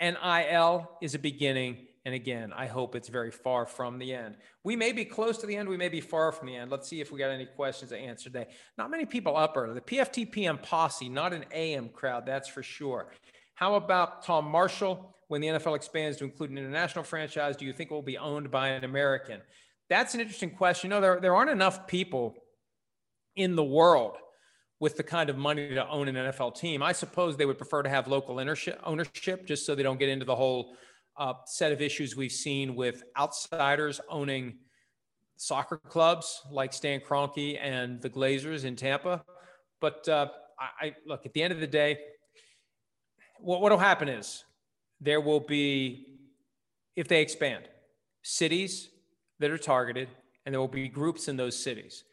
NIL 0.00 0.90
is 1.02 1.14
a 1.14 1.18
beginning 1.18 1.86
and 2.06 2.14
again, 2.14 2.52
I 2.54 2.66
hope 2.66 2.94
it's 2.94 3.08
very 3.08 3.30
far 3.30 3.64
from 3.64 3.98
the 3.98 4.12
end. 4.12 4.36
We 4.62 4.76
may 4.76 4.92
be 4.92 5.06
close 5.06 5.38
to 5.38 5.46
the 5.46 5.56
end. 5.56 5.70
We 5.70 5.78
may 5.78 5.88
be 5.88 6.02
far 6.02 6.32
from 6.32 6.48
the 6.48 6.56
end. 6.56 6.70
Let's 6.70 6.86
see 6.86 7.00
if 7.00 7.10
we 7.10 7.18
got 7.18 7.30
any 7.30 7.46
questions 7.46 7.90
to 7.92 7.98
answer 7.98 8.24
today. 8.24 8.46
Not 8.76 8.90
many 8.90 9.06
people 9.06 9.36
up 9.36 9.54
early. 9.56 9.74
The 9.74 9.80
PFTPM 9.80 10.62
posse, 10.62 11.08
not 11.08 11.32
an 11.32 11.46
AM 11.50 11.88
crowd, 11.88 12.26
that's 12.26 12.48
for 12.48 12.62
sure. 12.62 13.10
How 13.54 13.76
about 13.76 14.22
Tom 14.22 14.44
Marshall? 14.46 15.12
When 15.28 15.40
the 15.40 15.48
NFL 15.48 15.74
expands 15.74 16.18
to 16.18 16.24
include 16.24 16.50
an 16.50 16.58
international 16.58 17.04
franchise, 17.04 17.56
do 17.56 17.64
you 17.64 17.72
think 17.72 17.90
it 17.90 17.94
will 17.94 18.02
be 18.02 18.18
owned 18.18 18.50
by 18.50 18.68
an 18.68 18.84
American? 18.84 19.40
That's 19.88 20.12
an 20.12 20.20
interesting 20.20 20.50
question. 20.50 20.90
You 20.90 20.96
know, 20.96 21.00
there, 21.00 21.20
there 21.20 21.34
aren't 21.34 21.50
enough 21.50 21.86
people 21.86 22.34
in 23.36 23.56
the 23.56 23.64
world 23.64 24.16
with 24.80 24.96
the 24.96 25.02
kind 25.02 25.30
of 25.30 25.36
money 25.36 25.70
to 25.70 25.88
own 25.88 26.08
an 26.08 26.14
NFL 26.14 26.56
team. 26.56 26.82
I 26.82 26.92
suppose 26.92 27.36
they 27.36 27.46
would 27.46 27.58
prefer 27.58 27.82
to 27.82 27.88
have 27.88 28.08
local 28.08 28.38
ownership, 28.38 29.46
just 29.46 29.64
so 29.66 29.74
they 29.74 29.82
don't 29.82 29.98
get 29.98 30.08
into 30.08 30.24
the 30.24 30.36
whole 30.36 30.76
uh, 31.16 31.34
set 31.46 31.72
of 31.72 31.80
issues 31.80 32.16
we've 32.16 32.32
seen 32.32 32.74
with 32.74 33.02
outsiders 33.18 34.00
owning 34.08 34.58
soccer 35.36 35.76
clubs 35.76 36.42
like 36.50 36.72
Stan 36.72 37.00
Kroenke 37.00 37.58
and 37.60 38.00
the 38.00 38.10
Glazers 38.10 38.64
in 38.64 38.76
Tampa. 38.76 39.24
But 39.80 40.08
uh, 40.08 40.28
I, 40.58 40.86
I, 40.86 40.96
look 41.06 41.26
at 41.26 41.32
the 41.32 41.42
end 41.42 41.52
of 41.52 41.60
the 41.60 41.66
day, 41.66 41.98
what 43.40 43.60
will 43.60 43.78
happen 43.78 44.08
is 44.08 44.44
there 45.00 45.20
will 45.20 45.40
be, 45.40 46.06
if 46.96 47.08
they 47.08 47.20
expand, 47.20 47.64
cities 48.22 48.88
that 49.40 49.50
are 49.50 49.58
targeted, 49.58 50.08
and 50.46 50.52
there 50.52 50.60
will 50.60 50.68
be 50.68 50.88
groups 50.88 51.28
in 51.28 51.36
those 51.36 51.56
cities. 51.56 52.04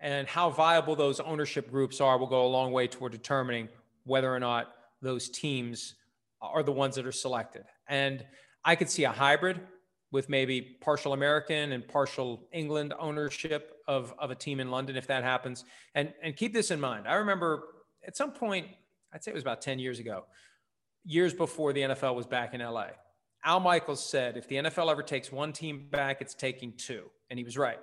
And 0.00 0.28
how 0.28 0.50
viable 0.50 0.94
those 0.94 1.18
ownership 1.20 1.70
groups 1.70 2.00
are 2.00 2.18
will 2.18 2.26
go 2.26 2.46
a 2.46 2.48
long 2.48 2.72
way 2.72 2.86
toward 2.86 3.12
determining 3.12 3.68
whether 4.04 4.32
or 4.32 4.38
not 4.38 4.72
those 5.02 5.28
teams 5.28 5.94
are 6.40 6.62
the 6.62 6.72
ones 6.72 6.94
that 6.96 7.06
are 7.06 7.12
selected. 7.12 7.64
And 7.88 8.24
I 8.64 8.76
could 8.76 8.88
see 8.88 9.04
a 9.04 9.10
hybrid 9.10 9.60
with 10.10 10.28
maybe 10.28 10.60
partial 10.80 11.12
American 11.12 11.72
and 11.72 11.86
partial 11.86 12.48
England 12.52 12.94
ownership 12.98 13.76
of, 13.86 14.14
of 14.18 14.30
a 14.30 14.34
team 14.34 14.60
in 14.60 14.70
London 14.70 14.96
if 14.96 15.06
that 15.08 15.22
happens. 15.22 15.64
And, 15.94 16.12
and 16.22 16.36
keep 16.36 16.52
this 16.52 16.70
in 16.70 16.80
mind. 16.80 17.06
I 17.06 17.14
remember 17.14 17.64
at 18.06 18.16
some 18.16 18.32
point, 18.32 18.66
I'd 19.12 19.22
say 19.22 19.30
it 19.30 19.34
was 19.34 19.42
about 19.42 19.60
10 19.60 19.78
years 19.78 19.98
ago, 19.98 20.24
years 21.04 21.34
before 21.34 21.72
the 21.72 21.80
NFL 21.80 22.14
was 22.14 22.26
back 22.26 22.54
in 22.54 22.60
LA. 22.60 22.88
Al 23.44 23.60
Michaels 23.60 24.04
said, 24.04 24.36
if 24.36 24.48
the 24.48 24.56
NFL 24.56 24.90
ever 24.90 25.02
takes 25.02 25.30
one 25.30 25.52
team 25.52 25.86
back, 25.90 26.20
it's 26.20 26.34
taking 26.34 26.72
two. 26.76 27.04
And 27.30 27.38
he 27.38 27.44
was 27.44 27.56
right. 27.56 27.78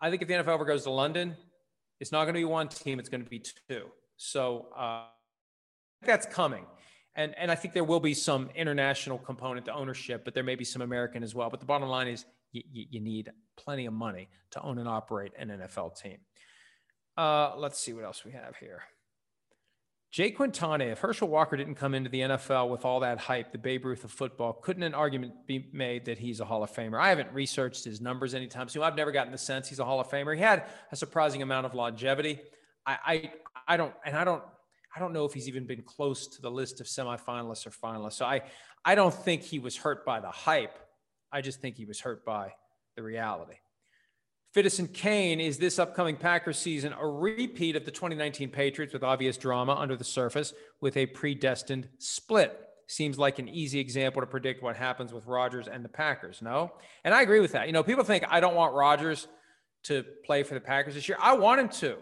I 0.00 0.10
think 0.10 0.22
if 0.22 0.28
the 0.28 0.34
NFL 0.34 0.54
ever 0.54 0.64
goes 0.64 0.84
to 0.84 0.90
London, 0.90 1.36
it's 2.00 2.12
not 2.12 2.24
going 2.24 2.34
to 2.34 2.40
be 2.40 2.44
one 2.44 2.68
team, 2.68 2.98
it's 2.98 3.08
going 3.08 3.24
to 3.24 3.30
be 3.30 3.42
two. 3.68 3.86
So 4.16 4.66
uh, 4.76 5.04
that's 6.02 6.26
coming 6.26 6.64
and 7.18 7.34
and 7.36 7.50
I 7.50 7.56
think 7.56 7.74
there 7.74 7.84
will 7.84 8.00
be 8.00 8.14
some 8.14 8.48
international 8.54 9.18
component 9.18 9.66
to 9.66 9.74
ownership, 9.74 10.24
but 10.24 10.34
there 10.34 10.44
may 10.44 10.54
be 10.54 10.64
some 10.64 10.80
American 10.80 11.22
as 11.22 11.34
well. 11.34 11.50
But 11.50 11.60
the 11.60 11.66
bottom 11.66 11.88
line 11.88 12.06
is 12.06 12.24
you, 12.52 12.62
you 12.72 13.00
need 13.00 13.30
plenty 13.56 13.86
of 13.86 13.92
money 13.92 14.28
to 14.52 14.62
own 14.62 14.78
and 14.78 14.88
operate 14.88 15.32
an 15.36 15.48
NFL 15.48 16.00
team. 16.00 16.18
Uh, 17.16 17.56
let's 17.56 17.78
see 17.80 17.92
what 17.92 18.04
else 18.04 18.24
we 18.24 18.30
have 18.32 18.56
here. 18.56 18.82
Jay 20.10 20.30
Quintana, 20.30 20.84
if 20.84 21.00
Herschel 21.00 21.28
Walker 21.28 21.56
didn't 21.56 21.74
come 21.74 21.94
into 21.94 22.08
the 22.08 22.20
NFL 22.20 22.70
with 22.70 22.86
all 22.86 23.00
that 23.00 23.18
hype, 23.18 23.52
the 23.52 23.58
Babe 23.58 23.84
Ruth 23.84 24.04
of 24.04 24.10
football, 24.10 24.54
couldn't 24.54 24.82
an 24.82 24.94
argument 24.94 25.46
be 25.46 25.68
made 25.72 26.06
that 26.06 26.18
he's 26.18 26.40
a 26.40 26.46
Hall 26.46 26.62
of 26.62 26.72
Famer? 26.72 26.98
I 26.98 27.10
haven't 27.10 27.30
researched 27.32 27.84
his 27.84 28.00
numbers 28.00 28.34
anytime 28.34 28.68
soon. 28.68 28.82
I've 28.82 28.96
never 28.96 29.12
gotten 29.12 29.32
the 29.32 29.38
sense 29.38 29.68
he's 29.68 29.80
a 29.80 29.84
Hall 29.84 30.00
of 30.00 30.08
Famer. 30.08 30.34
He 30.34 30.40
had 30.40 30.64
a 30.90 30.96
surprising 30.96 31.42
amount 31.42 31.66
of 31.66 31.74
longevity. 31.74 32.40
I, 32.86 32.98
I, 33.06 33.32
I 33.68 33.76
don't, 33.76 33.92
and 34.06 34.16
I 34.16 34.24
don't 34.24 34.42
I 34.94 35.00
don't 35.00 35.12
know 35.12 35.24
if 35.24 35.32
he's 35.32 35.48
even 35.48 35.66
been 35.66 35.82
close 35.82 36.26
to 36.26 36.42
the 36.42 36.50
list 36.50 36.80
of 36.80 36.86
semifinalists 36.86 37.66
or 37.66 37.70
finalists. 37.70 38.14
So 38.14 38.24
I, 38.24 38.42
I 38.84 38.94
don't 38.94 39.14
think 39.14 39.42
he 39.42 39.58
was 39.58 39.76
hurt 39.76 40.04
by 40.04 40.20
the 40.20 40.30
hype. 40.30 40.78
I 41.30 41.40
just 41.40 41.60
think 41.60 41.76
he 41.76 41.84
was 41.84 42.00
hurt 42.00 42.24
by 42.24 42.54
the 42.96 43.02
reality. 43.02 43.56
Fittison 44.58 44.88
Kane, 44.88 45.38
is 45.38 45.56
this 45.56 45.78
upcoming 45.78 46.16
Packers 46.16 46.58
season 46.58 46.92
a 46.98 47.06
repeat 47.06 47.76
of 47.76 47.84
the 47.84 47.92
2019 47.92 48.50
Patriots 48.50 48.92
with 48.92 49.04
obvious 49.04 49.36
drama 49.36 49.72
under 49.72 49.94
the 49.94 50.02
surface 50.02 50.52
with 50.80 50.96
a 50.96 51.06
predestined 51.06 51.88
split? 51.98 52.58
Seems 52.88 53.20
like 53.20 53.38
an 53.38 53.48
easy 53.48 53.78
example 53.78 54.20
to 54.20 54.26
predict 54.26 54.60
what 54.60 54.74
happens 54.74 55.12
with 55.12 55.26
Rodgers 55.26 55.68
and 55.68 55.84
the 55.84 55.88
Packers, 55.88 56.42
no? 56.42 56.72
And 57.04 57.14
I 57.14 57.22
agree 57.22 57.38
with 57.38 57.52
that. 57.52 57.68
You 57.68 57.72
know, 57.72 57.84
people 57.84 58.02
think 58.02 58.24
I 58.28 58.40
don't 58.40 58.56
want 58.56 58.74
Rodgers 58.74 59.28
to 59.84 60.04
play 60.26 60.42
for 60.42 60.54
the 60.54 60.60
Packers 60.60 60.94
this 60.94 61.08
year. 61.08 61.18
I 61.22 61.34
want 61.34 61.60
him 61.60 61.68
to. 61.68 61.98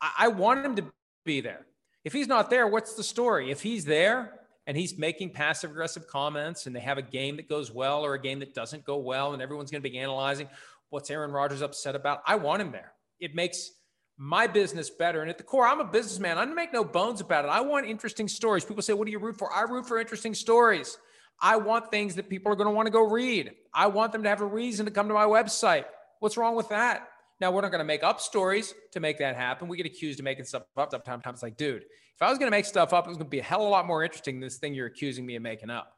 I, 0.00 0.10
I 0.18 0.28
want 0.28 0.66
him 0.66 0.74
to 0.74 0.86
be 1.24 1.42
there. 1.42 1.64
If 2.02 2.12
he's 2.12 2.26
not 2.26 2.50
there, 2.50 2.66
what's 2.66 2.94
the 2.94 3.04
story? 3.04 3.52
If 3.52 3.62
he's 3.62 3.84
there 3.84 4.32
and 4.66 4.76
he's 4.76 4.98
making 4.98 5.30
passive 5.30 5.70
aggressive 5.70 6.08
comments 6.08 6.66
and 6.66 6.74
they 6.74 6.80
have 6.80 6.98
a 6.98 7.02
game 7.02 7.36
that 7.36 7.48
goes 7.48 7.70
well 7.70 8.04
or 8.04 8.14
a 8.14 8.20
game 8.20 8.40
that 8.40 8.52
doesn't 8.52 8.84
go 8.84 8.96
well 8.96 9.32
and 9.32 9.40
everyone's 9.42 9.70
going 9.70 9.82
to 9.82 9.88
be 9.88 9.96
analyzing 9.98 10.48
what's 10.90 11.10
Aaron 11.10 11.30
Rodgers 11.30 11.62
upset 11.62 11.94
about, 11.94 12.20
I 12.26 12.36
want 12.36 12.62
him 12.62 12.72
there. 12.72 12.92
It 13.20 13.34
makes 13.34 13.70
my 14.16 14.46
business 14.46 14.90
better. 14.90 15.22
And 15.22 15.30
at 15.30 15.38
the 15.38 15.44
core, 15.44 15.66
I'm 15.66 15.80
a 15.80 15.84
businessman. 15.84 16.38
I 16.38 16.44
make 16.44 16.72
no 16.72 16.84
bones 16.84 17.20
about 17.20 17.44
it. 17.44 17.48
I 17.48 17.60
want 17.60 17.86
interesting 17.86 18.28
stories. 18.28 18.64
People 18.64 18.82
say, 18.82 18.92
What 18.92 19.06
do 19.06 19.12
you 19.12 19.18
root 19.18 19.36
for? 19.36 19.52
I 19.52 19.62
root 19.62 19.86
for 19.86 19.98
interesting 19.98 20.34
stories. 20.34 20.96
I 21.40 21.56
want 21.56 21.90
things 21.90 22.14
that 22.14 22.28
people 22.28 22.52
are 22.52 22.56
going 22.56 22.68
to 22.68 22.74
want 22.74 22.86
to 22.86 22.92
go 22.92 23.02
read. 23.02 23.52
I 23.72 23.88
want 23.88 24.12
them 24.12 24.22
to 24.22 24.28
have 24.28 24.40
a 24.40 24.46
reason 24.46 24.86
to 24.86 24.92
come 24.92 25.08
to 25.08 25.14
my 25.14 25.24
website. 25.24 25.84
What's 26.20 26.36
wrong 26.36 26.54
with 26.54 26.68
that? 26.68 27.08
Now 27.40 27.50
we're 27.50 27.62
not 27.62 27.72
going 27.72 27.80
to 27.80 27.84
make 27.84 28.04
up 28.04 28.20
stories 28.20 28.72
to 28.92 29.00
make 29.00 29.18
that 29.18 29.34
happen. 29.34 29.66
We 29.66 29.76
get 29.76 29.86
accused 29.86 30.20
of 30.20 30.24
making 30.24 30.44
stuff 30.44 30.62
up. 30.76 30.92
Sometimes 30.92 31.24
it's 31.26 31.42
like, 31.42 31.56
dude, 31.56 31.82
if 31.82 32.22
I 32.22 32.30
was 32.30 32.38
going 32.38 32.46
to 32.46 32.56
make 32.56 32.64
stuff 32.64 32.92
up, 32.92 33.06
it 33.06 33.08
was 33.08 33.16
going 33.16 33.26
to 33.26 33.30
be 33.30 33.40
a 33.40 33.42
hell 33.42 33.62
of 33.62 33.66
a 33.66 33.70
lot 33.70 33.86
more 33.86 34.04
interesting 34.04 34.36
than 34.36 34.46
this 34.46 34.58
thing 34.58 34.74
you're 34.74 34.86
accusing 34.86 35.26
me 35.26 35.34
of 35.34 35.42
making 35.42 35.70
up. 35.70 35.93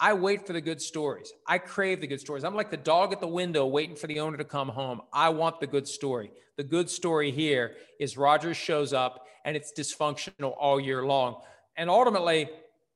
I 0.00 0.12
wait 0.12 0.46
for 0.46 0.52
the 0.52 0.60
good 0.60 0.80
stories. 0.80 1.32
I 1.46 1.58
crave 1.58 2.00
the 2.00 2.06
good 2.06 2.20
stories. 2.20 2.44
I'm 2.44 2.54
like 2.54 2.70
the 2.70 2.76
dog 2.76 3.12
at 3.12 3.20
the 3.20 3.26
window 3.26 3.66
waiting 3.66 3.96
for 3.96 4.06
the 4.06 4.20
owner 4.20 4.36
to 4.36 4.44
come 4.44 4.68
home. 4.68 5.00
I 5.12 5.30
want 5.30 5.60
the 5.60 5.66
good 5.66 5.88
story. 5.88 6.30
The 6.56 6.62
good 6.62 6.88
story 6.88 7.32
here 7.32 7.74
is 7.98 8.16
Rodgers 8.16 8.56
shows 8.56 8.92
up 8.92 9.26
and 9.44 9.56
it's 9.56 9.72
dysfunctional 9.72 10.54
all 10.58 10.78
year 10.78 11.04
long. 11.04 11.40
And 11.76 11.90
ultimately, 11.90 12.48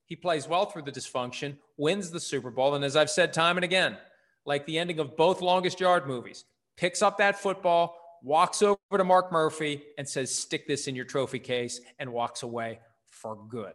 he 0.05 0.15
plays 0.15 0.47
well 0.47 0.67
through 0.67 0.83
the 0.83 0.93
dysfunction, 0.93 1.57
wins 1.77 2.11
the 2.11 2.21
Super 2.21 2.51
Bowl. 2.51 2.75
And 2.75 2.85
as 2.85 2.97
I've 2.97 3.11
said 3.11 3.33
time 3.33 3.57
and 3.57 3.65
again, 3.65 3.97
like 4.45 4.67
the 4.67 4.79
ending 4.79 4.99
of 5.01 5.17
both 5.17 5.41
longest 5.41 5.81
yard 5.81 6.07
movies, 6.07 6.45
picks 6.77 7.03
up 7.03 7.19
that 7.19 7.41
football, 7.41 7.97
walks 8.23 8.63
over 8.63 8.79
to 8.97 9.05
Mark 9.05 9.33
Murphy 9.33 9.83
and 9.99 10.09
says, 10.09 10.35
Stick 10.35 10.69
this 10.69 10.87
in 10.87 10.95
your 10.95 11.05
trophy 11.05 11.39
case, 11.39 11.81
and 11.99 12.13
walks 12.13 12.43
away 12.43 12.81
for 13.07 13.39
good. 13.49 13.75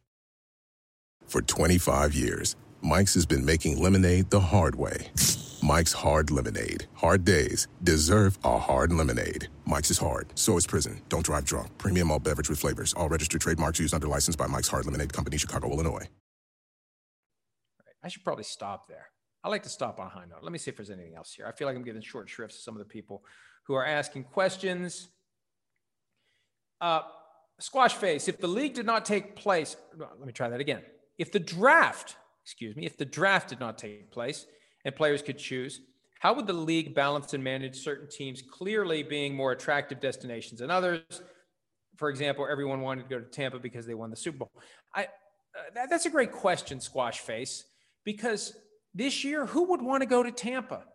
For 1.31 1.41
25 1.41 2.13
years, 2.13 2.57
Mike's 2.81 3.13
has 3.13 3.25
been 3.25 3.45
making 3.45 3.81
lemonade 3.81 4.29
the 4.31 4.39
hard 4.41 4.75
way. 4.75 5.07
Mike's 5.63 5.93
Hard 5.93 6.29
Lemonade. 6.29 6.87
Hard 6.95 7.23
days 7.23 7.69
deserve 7.85 8.37
a 8.43 8.57
hard 8.57 8.91
lemonade. 8.91 9.47
Mike's 9.65 9.91
is 9.91 9.97
hard, 9.97 10.27
so 10.37 10.57
is 10.57 10.67
prison. 10.67 11.01
Don't 11.07 11.25
drive 11.25 11.45
drunk. 11.45 11.69
Premium 11.77 12.11
all 12.11 12.19
beverage 12.19 12.49
with 12.49 12.59
flavors. 12.59 12.93
All 12.95 13.07
registered 13.07 13.39
trademarks 13.39 13.79
used 13.79 13.93
under 13.93 14.07
license 14.07 14.35
by 14.35 14.45
Mike's 14.45 14.67
Hard 14.67 14.83
Lemonade 14.85 15.13
Company, 15.13 15.37
Chicago, 15.37 15.71
Illinois. 15.71 16.05
I 18.03 18.09
should 18.09 18.25
probably 18.25 18.43
stop 18.43 18.89
there. 18.89 19.05
I 19.41 19.47
like 19.47 19.63
to 19.63 19.69
stop 19.69 20.01
on 20.01 20.07
a 20.07 20.09
high 20.09 20.25
note. 20.25 20.39
Let 20.41 20.51
me 20.51 20.57
see 20.57 20.69
if 20.69 20.75
there's 20.75 20.89
anything 20.89 21.15
else 21.15 21.33
here. 21.33 21.47
I 21.47 21.53
feel 21.53 21.65
like 21.65 21.77
I'm 21.77 21.85
giving 21.85 22.01
short 22.01 22.27
shrifts 22.27 22.57
to 22.57 22.61
some 22.61 22.75
of 22.75 22.79
the 22.79 22.91
people 22.91 23.23
who 23.67 23.73
are 23.73 23.85
asking 23.85 24.25
questions. 24.25 25.07
Uh, 26.81 27.03
squash 27.57 27.93
face. 27.93 28.27
If 28.27 28.41
the 28.41 28.49
league 28.49 28.73
did 28.73 28.85
not 28.85 29.05
take 29.05 29.37
place, 29.37 29.77
let 29.97 30.25
me 30.25 30.33
try 30.33 30.49
that 30.49 30.59
again. 30.59 30.81
If 31.21 31.31
the 31.31 31.39
draft, 31.39 32.15
excuse 32.43 32.75
me, 32.75 32.87
if 32.87 32.97
the 32.97 33.05
draft 33.05 33.49
did 33.49 33.59
not 33.59 33.77
take 33.77 34.09
place 34.09 34.47
and 34.83 34.95
players 34.95 35.21
could 35.21 35.37
choose, 35.37 35.79
how 36.19 36.33
would 36.33 36.47
the 36.47 36.53
league 36.53 36.95
balance 36.95 37.35
and 37.35 37.43
manage 37.43 37.77
certain 37.77 38.09
teams 38.09 38.41
clearly 38.41 39.03
being 39.03 39.35
more 39.35 39.51
attractive 39.51 39.99
destinations 39.99 40.61
than 40.61 40.71
others? 40.71 41.03
For 41.97 42.09
example, 42.09 42.47
everyone 42.49 42.81
wanted 42.81 43.03
to 43.03 43.09
go 43.09 43.19
to 43.19 43.29
Tampa 43.29 43.59
because 43.59 43.85
they 43.85 43.93
won 43.93 44.09
the 44.09 44.15
Super 44.15 44.39
Bowl. 44.39 44.51
I, 44.95 45.03
uh, 45.03 45.05
that, 45.75 45.91
that's 45.91 46.07
a 46.07 46.09
great 46.09 46.31
question, 46.31 46.81
Squash 46.81 47.19
Face, 47.19 47.65
because 48.03 48.55
this 48.95 49.23
year, 49.23 49.45
who 49.45 49.65
would 49.65 49.81
want 49.83 50.01
to 50.01 50.07
go 50.07 50.23
to 50.23 50.31
Tampa? 50.31 50.85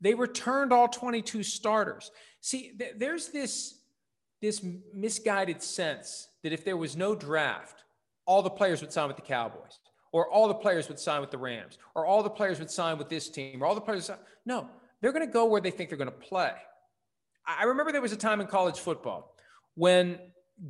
They 0.00 0.14
returned 0.14 0.72
all 0.72 0.88
22 0.88 1.44
starters. 1.44 2.10
See, 2.40 2.72
th- 2.76 2.94
there's 2.96 3.28
this, 3.28 3.78
this 4.42 4.60
misguided 4.92 5.62
sense 5.62 6.26
that 6.42 6.52
if 6.52 6.64
there 6.64 6.76
was 6.76 6.96
no 6.96 7.14
draft, 7.14 7.84
all 8.28 8.42
the 8.42 8.50
players 8.50 8.82
would 8.82 8.92
sign 8.92 9.08
with 9.08 9.16
the 9.16 9.22
Cowboys, 9.22 9.80
or 10.12 10.30
all 10.30 10.46
the 10.46 10.54
players 10.54 10.86
would 10.88 11.00
sign 11.00 11.22
with 11.22 11.30
the 11.30 11.38
Rams, 11.38 11.78
or 11.94 12.06
all 12.06 12.22
the 12.22 12.30
players 12.30 12.58
would 12.58 12.70
sign 12.70 12.98
with 12.98 13.08
this 13.08 13.30
team, 13.30 13.62
or 13.62 13.66
all 13.66 13.74
the 13.74 13.80
players. 13.80 14.10
No, 14.44 14.68
they're 15.00 15.12
going 15.12 15.26
to 15.26 15.32
go 15.32 15.46
where 15.46 15.62
they 15.62 15.70
think 15.70 15.88
they're 15.88 15.98
going 15.98 16.10
to 16.10 16.28
play. 16.28 16.52
I 17.46 17.64
remember 17.64 17.90
there 17.90 18.02
was 18.02 18.12
a 18.12 18.16
time 18.16 18.42
in 18.42 18.46
college 18.46 18.78
football 18.78 19.34
when 19.74 20.18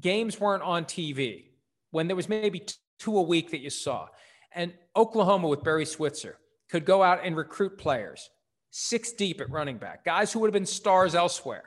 games 0.01 0.38
weren't 0.38 0.62
on 0.62 0.85
TV, 0.85 1.47
when 1.90 2.07
there 2.07 2.16
was 2.16 2.29
maybe 2.29 2.64
two 3.01 3.18
a 3.18 3.23
week 3.23 3.51
that 3.51 3.59
you 3.59 3.71
saw. 3.71 4.07
And 4.53 4.73
Oklahoma 4.94 5.49
with 5.49 5.64
Barry 5.64 5.85
Switzer 5.85 6.38
could 6.71 6.85
go 6.85 7.03
out 7.03 7.21
and 7.25 7.37
recruit 7.37 7.77
players 7.77 8.31
six 8.71 9.12
deep 9.12 9.40
at 9.40 9.51
running 9.51 9.79
back, 9.79 10.05
guys 10.05 10.33
who 10.33 10.38
would 10.38 10.47
have 10.47 10.53
been 10.53 10.66
stars 10.66 11.16
elsewhere. 11.16 11.64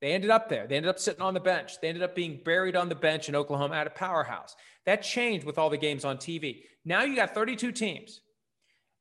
They 0.00 0.12
ended 0.12 0.30
up 0.30 0.48
there. 0.48 0.66
They 0.66 0.76
ended 0.76 0.90
up 0.90 0.98
sitting 0.98 1.22
on 1.22 1.34
the 1.34 1.40
bench. 1.40 1.80
They 1.80 1.88
ended 1.88 2.04
up 2.04 2.14
being 2.14 2.40
buried 2.44 2.76
on 2.76 2.88
the 2.88 2.94
bench 2.94 3.28
in 3.28 3.34
Oklahoma 3.34 3.74
at 3.74 3.86
a 3.86 3.90
powerhouse. 3.90 4.54
That 4.86 5.02
changed 5.02 5.44
with 5.44 5.58
all 5.58 5.70
the 5.70 5.76
games 5.76 6.04
on 6.04 6.18
TV. 6.18 6.62
Now 6.84 7.02
you 7.02 7.16
got 7.16 7.34
32 7.34 7.72
teams, 7.72 8.20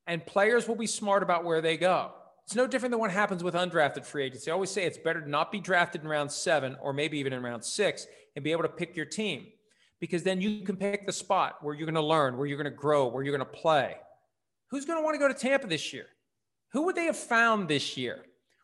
and 0.08 0.26
players 0.26 0.68
will 0.68 0.76
be 0.76 0.88
smart 0.88 1.24
about 1.24 1.46
where 1.46 1.62
they 1.62 1.78
go. 1.78 2.12
It's 2.46 2.56
no 2.56 2.66
different 2.66 2.92
than 2.92 3.00
what 3.00 3.12
happens 3.12 3.44
with 3.44 3.54
undrafted 3.54 4.06
free 4.06 4.24
agency. 4.24 4.50
I 4.50 4.54
always 4.54 4.72
say 4.72 4.86
it's 4.86 4.98
better 4.98 5.22
to 5.22 5.30
not 5.30 5.52
be 5.52 5.60
drafted 5.60 6.02
in 6.02 6.08
round 6.08 6.32
seven 6.32 6.78
or 6.82 6.94
maybe 6.94 7.20
even 7.20 7.34
in 7.34 7.44
round 7.44 7.64
six 7.64 8.08
and 8.36 8.44
be 8.44 8.54
able 8.54 8.64
to 8.64 8.70
pick 8.70 8.96
your 8.96 9.06
team 9.06 9.48
because 10.00 10.24
then 10.24 10.40
you 10.40 10.64
can 10.64 10.78
pick 10.78 11.06
the 11.06 11.12
spot 11.12 11.58
where 11.62 11.76
you're 11.76 11.86
going 11.86 11.96
to 11.96 12.02
learn, 12.02 12.38
where 12.38 12.48
you're 12.48 12.58
going 12.58 12.72
to 12.72 12.78
grow, 12.78 13.08
where 13.08 13.24
you're 13.24 13.36
going 13.36 13.48
to 13.48 13.58
play. 13.60 13.98
Who's 14.70 14.86
going 14.86 15.00
to 15.00 15.04
want 15.04 15.16
to 15.16 15.20
go 15.20 15.28
to 15.28 15.34
Tampa 15.34 15.68
this 15.68 15.92
year? 15.92 16.06
Who 16.74 16.84
would 16.84 16.96
they 16.96 17.06
have 17.06 17.18
found 17.18 17.68
this 17.68 17.98
year 17.98 18.24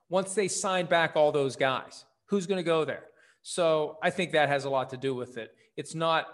once 0.10 0.34
they 0.34 0.48
signed 0.48 0.90
back 0.90 1.16
all 1.16 1.32
those 1.32 1.56
guys? 1.56 2.06
Who's 2.28 2.48
going 2.48 2.58
to 2.58 2.64
go 2.64 2.86
there? 2.86 3.04
So 3.42 3.98
I 4.02 4.10
think 4.10 4.32
that 4.32 4.50
has 4.50 4.66
a 4.66 4.70
lot 4.70 4.90
to 4.92 4.98
do 4.98 5.14
with 5.14 5.38
it. 5.38 5.52
It's 5.76 5.94
not, 5.96 6.28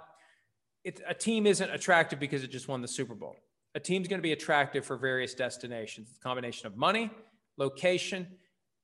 it's, 0.83 1.01
a 1.07 1.13
team 1.13 1.47
isn't 1.47 1.69
attractive 1.69 2.19
because 2.19 2.43
it 2.43 2.51
just 2.51 2.67
won 2.67 2.81
the 2.81 2.87
Super 2.87 3.15
Bowl. 3.15 3.35
A 3.75 3.79
team's 3.79 4.07
going 4.07 4.19
to 4.19 4.23
be 4.23 4.31
attractive 4.31 4.85
for 4.85 4.97
various 4.97 5.33
destinations. 5.33 6.09
It's 6.09 6.17
a 6.17 6.21
combination 6.21 6.67
of 6.67 6.75
money, 6.75 7.11
location, 7.57 8.27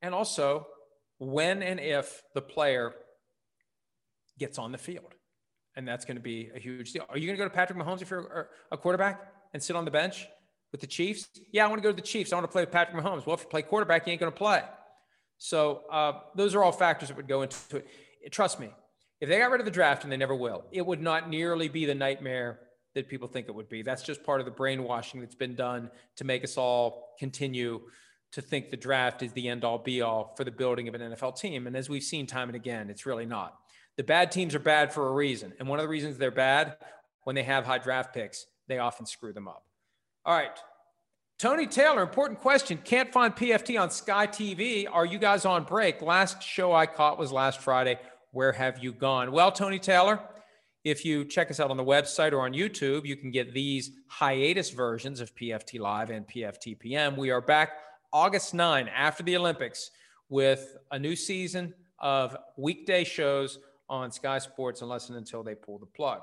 and 0.02 0.14
also 0.14 0.68
when 1.18 1.64
and 1.64 1.80
if 1.80 2.22
the 2.34 2.42
player 2.42 2.94
gets 4.38 4.58
on 4.58 4.72
the 4.72 4.78
field. 4.78 5.14
And 5.76 5.88
that's 5.88 6.06
going 6.06 6.18
to 6.18 6.24
be 6.24 6.50
a 6.56 6.60
huge 6.60 6.94
deal. 6.94 7.06
Are 7.10 7.18
you 7.18 7.28
going 7.28 7.38
to 7.38 7.44
go 7.44 7.50
to 7.50 7.54
Patrick 7.54 7.78
Mahomes 7.78 8.02
if 8.02 8.10
you're 8.10 8.50
a 8.72 8.78
quarterback 8.78 9.34
and 9.54 9.62
sit 9.62 9.76
on 9.76 9.86
the 9.86 9.92
bench? 9.92 10.28
with 10.76 10.82
the 10.82 10.88
Chiefs? 10.88 11.30
Yeah, 11.54 11.64
I 11.64 11.68
want 11.70 11.82
to 11.82 11.84
go 11.84 11.92
to 11.92 11.96
the 11.96 12.02
Chiefs. 12.02 12.34
I 12.34 12.36
want 12.36 12.44
to 12.44 12.52
play 12.52 12.64
with 12.64 12.72
Patrick 12.72 13.02
Mahomes. 13.02 13.26
Well, 13.26 13.36
if 13.36 13.44
you 13.44 13.48
play 13.48 13.62
quarterback, 13.62 14.06
you 14.06 14.12
ain't 14.12 14.20
going 14.20 14.32
to 14.32 14.38
play. 14.38 14.62
So 15.38 15.84
uh, 15.92 16.14
those 16.36 16.56
are 16.56 16.64
all 16.64 16.72
factors 16.72 17.10
that 17.10 17.18
would 17.18 17.28
go 17.28 17.42
into 17.42 17.78
it. 17.78 18.32
Trust 18.32 18.60
me, 18.60 18.70
if 19.22 19.30
they 19.30 19.40
got 19.40 19.52
rid 19.52 19.62
of 19.62 19.66
the 19.66 19.72
draft, 19.72 20.04
and 20.04 20.12
they 20.12 20.18
never 20.18 20.36
will, 20.36 20.66
it 20.72 20.86
would 20.86 21.02
not 21.02 21.30
nearly 21.30 21.68
be 21.68 21.86
the 21.86 21.96
nightmare 21.96 22.60
that 22.96 23.10
people 23.10 23.28
think 23.28 23.48
it 23.48 23.56
would 23.56 23.70
be. 23.70 23.82
That's 23.82 24.04
just 24.04 24.24
part 24.24 24.40
of 24.40 24.46
the 24.46 24.52
brainwashing 24.52 25.20
that's 25.20 25.36
been 25.36 25.56
done 25.56 25.92
to 26.16 26.24
make 26.24 26.44
us 26.44 26.58
all 26.58 27.16
continue 27.20 27.82
to 28.32 28.42
think 28.42 28.70
the 28.70 28.78
draft 28.78 29.22
is 29.22 29.32
the 29.34 29.48
end 29.48 29.64
all 29.64 29.78
be 29.78 30.02
all 30.02 30.34
for 30.36 30.44
the 30.44 30.52
building 30.52 30.88
of 30.88 30.96
an 30.96 31.02
NFL 31.02 31.40
team. 31.40 31.68
And 31.68 31.76
as 31.76 31.90
we've 31.90 32.04
seen 32.04 32.26
time 32.26 32.50
and 32.50 32.56
again, 32.56 32.90
it's 32.90 33.06
really 33.06 33.26
not. 33.26 33.56
The 33.98 34.04
bad 34.04 34.32
teams 34.32 34.56
are 34.56 34.60
bad 34.60 34.92
for 34.92 35.08
a 35.08 35.12
reason. 35.12 35.54
And 35.60 35.70
one 35.70 35.80
of 35.80 35.84
the 35.84 35.90
reasons 35.90 36.18
they're 36.18 36.32
bad, 36.32 36.78
when 37.24 37.36
they 37.36 37.44
have 37.44 37.66
high 37.66 37.78
draft 37.78 38.14
picks, 38.14 38.46
they 38.68 38.78
often 38.78 39.06
screw 39.06 39.32
them 39.32 39.48
up. 39.48 39.64
All 40.26 40.36
right. 40.36 40.58
Tony 41.38 41.68
Taylor, 41.68 42.02
important 42.02 42.40
question. 42.40 42.80
Can't 42.86 43.12
find 43.12 43.36
PFT 43.36 43.80
on 43.80 43.90
Sky 43.90 44.26
TV. 44.26 44.88
Are 44.90 45.06
you 45.06 45.20
guys 45.20 45.44
on 45.44 45.66
break? 45.66 46.02
Last 46.02 46.42
show 46.42 46.72
I 46.72 46.86
caught 46.86 47.18
was 47.18 47.30
last 47.34 47.60
Friday. 47.60 48.00
Where 48.32 48.54
have 48.54 48.82
you 48.82 48.94
gone? 48.94 49.34
Well, 49.34 49.52
Tony 49.52 49.78
Taylor, 49.78 50.22
if 50.86 51.04
you 51.04 51.26
check 51.26 51.52
us 51.52 51.60
out 51.60 51.72
on 51.72 51.76
the 51.76 51.84
website 51.84 52.32
or 52.32 52.40
on 52.40 52.54
YouTube, 52.54 53.06
you 53.06 53.18
can 53.18 53.32
get 53.32 53.54
these 53.54 53.92
hiatus 54.08 54.70
versions 54.70 55.20
of 55.20 55.36
PFT 55.36 55.78
Live 55.78 56.10
and 56.10 56.26
PFT 56.26 56.80
PM. 56.80 57.18
We 57.18 57.32
are 57.32 57.42
back 57.42 57.74
August 58.14 58.54
9 58.54 58.88
after 58.88 59.22
the 59.22 59.36
Olympics 59.36 59.92
with 60.30 60.78
a 60.92 61.00
new 61.00 61.18
season 61.18 61.74
of 62.00 62.38
weekday 62.56 63.04
shows 63.04 63.60
on 63.90 64.10
Sky 64.10 64.40
Sports 64.40 64.82
unless 64.82 65.10
and 65.10 65.18
until 65.18 65.44
they 65.44 65.54
pull 65.56 65.80
the 65.80 65.86
plug. 65.86 66.22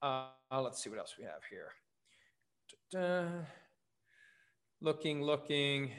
Uh, 0.00 0.26
let's 0.52 0.80
see 0.80 0.90
what 0.90 1.00
else 1.00 1.16
we 1.18 1.24
have 1.24 1.42
here. 1.50 1.72
Uh, 2.96 3.44
looking, 4.80 5.22
looking. 5.22 5.90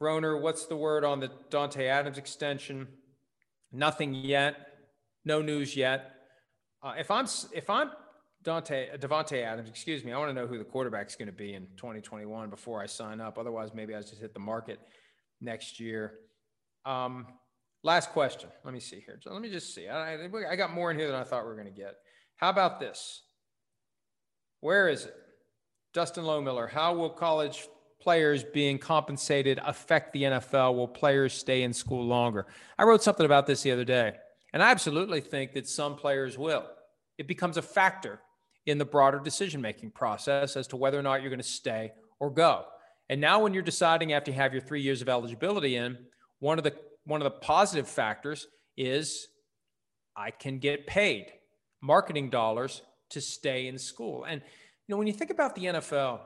Broner, 0.00 0.40
what's 0.40 0.66
the 0.66 0.76
word 0.76 1.04
on 1.04 1.20
the 1.20 1.30
Dante 1.50 1.86
Adams 1.86 2.18
extension? 2.18 2.86
Nothing 3.72 4.14
yet. 4.14 4.56
No 5.24 5.42
news 5.42 5.76
yet. 5.76 6.12
Uh, 6.82 6.94
if 6.98 7.10
I'm 7.10 7.26
if 7.52 7.68
I'm 7.70 7.90
Dante 8.42 8.90
uh, 8.90 8.96
Davante 8.96 9.42
Adams, 9.42 9.68
excuse 9.68 10.04
me, 10.04 10.12
I 10.12 10.18
want 10.18 10.30
to 10.30 10.34
know 10.34 10.46
who 10.46 10.58
the 10.58 10.64
quarterback's 10.64 11.16
going 11.16 11.26
to 11.26 11.32
be 11.32 11.54
in 11.54 11.66
2021 11.76 12.50
before 12.50 12.80
I 12.80 12.86
sign 12.86 13.20
up. 13.20 13.38
Otherwise, 13.38 13.70
maybe 13.74 13.94
I 13.94 14.00
just 14.00 14.20
hit 14.20 14.34
the 14.34 14.40
market 14.40 14.78
next 15.40 15.80
year. 15.80 16.14
Um, 16.84 17.26
last 17.82 18.10
question. 18.10 18.50
Let 18.64 18.72
me 18.72 18.80
see 18.80 19.02
here. 19.04 19.18
So 19.20 19.32
Let 19.32 19.42
me 19.42 19.50
just 19.50 19.74
see. 19.74 19.88
I, 19.88 20.28
I 20.48 20.56
got 20.56 20.72
more 20.72 20.90
in 20.90 20.98
here 20.98 21.08
than 21.08 21.16
I 21.16 21.24
thought 21.24 21.42
we 21.42 21.48
were 21.48 21.56
going 21.56 21.72
to 21.72 21.80
get. 21.80 21.94
How 22.36 22.50
about 22.50 22.78
this? 22.78 23.22
Where 24.60 24.88
is 24.88 25.06
it? 25.06 25.14
Justin 25.96 26.24
Lowmiller, 26.24 26.68
how 26.68 26.92
will 26.92 27.08
college 27.08 27.68
players 28.02 28.44
being 28.44 28.76
compensated 28.78 29.58
affect 29.64 30.12
the 30.12 30.24
NFL? 30.24 30.74
Will 30.74 30.86
players 30.86 31.32
stay 31.32 31.62
in 31.62 31.72
school 31.72 32.04
longer? 32.04 32.46
I 32.78 32.84
wrote 32.84 33.02
something 33.02 33.24
about 33.24 33.46
this 33.46 33.62
the 33.62 33.72
other 33.72 33.86
day, 33.86 34.12
and 34.52 34.62
I 34.62 34.72
absolutely 34.72 35.22
think 35.22 35.54
that 35.54 35.66
some 35.66 35.96
players 35.96 36.36
will. 36.36 36.66
it 37.16 37.26
becomes 37.26 37.56
a 37.56 37.62
factor 37.62 38.20
in 38.66 38.76
the 38.76 38.84
broader 38.84 39.18
decision 39.18 39.62
making 39.62 39.90
process 39.92 40.54
as 40.54 40.66
to 40.66 40.76
whether 40.76 40.98
or 40.98 41.02
not 41.02 41.22
you're 41.22 41.30
going 41.30 41.40
to 41.40 41.42
stay 41.42 41.92
or 42.20 42.28
go. 42.28 42.66
And 43.08 43.18
now, 43.18 43.40
when 43.40 43.54
you're 43.54 43.62
deciding 43.62 44.12
after 44.12 44.30
you 44.30 44.36
have 44.36 44.52
your 44.52 44.60
three 44.60 44.82
years 44.82 45.00
of 45.00 45.08
eligibility 45.08 45.76
in, 45.76 45.96
one 46.40 46.58
of 46.58 46.64
the 46.64 46.74
one 47.04 47.22
of 47.22 47.24
the 47.24 47.38
positive 47.38 47.88
factors 47.88 48.48
is 48.76 49.28
I 50.14 50.30
can 50.30 50.58
get 50.58 50.86
paid 50.86 51.32
marketing 51.80 52.28
dollars 52.28 52.82
to 53.10 53.20
stay 53.22 53.66
in 53.66 53.78
school. 53.78 54.24
And 54.24 54.42
you 54.86 54.94
know, 54.94 54.98
when 54.98 55.06
you 55.06 55.12
think 55.12 55.30
about 55.30 55.54
the 55.54 55.64
NFL, 55.64 56.20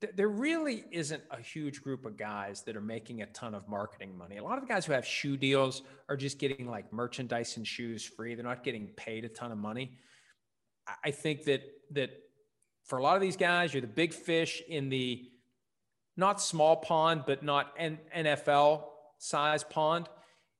th- 0.00 0.14
there 0.16 0.28
really 0.28 0.84
isn't 0.90 1.22
a 1.30 1.40
huge 1.40 1.82
group 1.82 2.06
of 2.06 2.16
guys 2.16 2.62
that 2.62 2.76
are 2.76 2.80
making 2.80 3.22
a 3.22 3.26
ton 3.26 3.54
of 3.54 3.68
marketing 3.68 4.16
money. 4.16 4.38
A 4.38 4.42
lot 4.42 4.56
of 4.56 4.66
the 4.66 4.72
guys 4.72 4.86
who 4.86 4.92
have 4.92 5.06
shoe 5.06 5.36
deals 5.36 5.82
are 6.08 6.16
just 6.16 6.38
getting 6.38 6.66
like 6.66 6.92
merchandise 6.92 7.56
and 7.56 7.66
shoes 7.66 8.04
free. 8.04 8.34
They're 8.34 8.44
not 8.44 8.64
getting 8.64 8.88
paid 8.96 9.24
a 9.24 9.28
ton 9.28 9.52
of 9.52 9.58
money. 9.58 9.98
I 11.04 11.10
think 11.10 11.44
that 11.44 11.62
that 11.92 12.10
for 12.84 12.98
a 12.98 13.02
lot 13.02 13.16
of 13.16 13.22
these 13.22 13.36
guys, 13.36 13.74
you're 13.74 13.82
the 13.82 13.86
big 13.86 14.12
fish 14.12 14.62
in 14.66 14.88
the 14.88 15.28
not 16.16 16.40
small 16.40 16.76
pond, 16.76 17.24
but 17.26 17.42
not 17.42 17.72
N- 17.78 17.98
NFL 18.16 18.84
size 19.18 19.62
pond. 19.62 20.08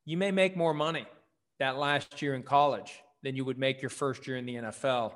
You 0.04 0.16
may 0.16 0.30
make 0.30 0.56
more 0.56 0.74
money 0.74 1.06
that 1.58 1.76
last 1.76 2.22
year 2.22 2.34
in 2.34 2.42
college 2.42 2.92
than 3.22 3.34
you 3.34 3.44
would 3.44 3.58
make 3.58 3.82
your 3.82 3.90
first 3.90 4.26
year 4.26 4.36
in 4.36 4.46
the 4.46 4.54
NFL 4.54 5.14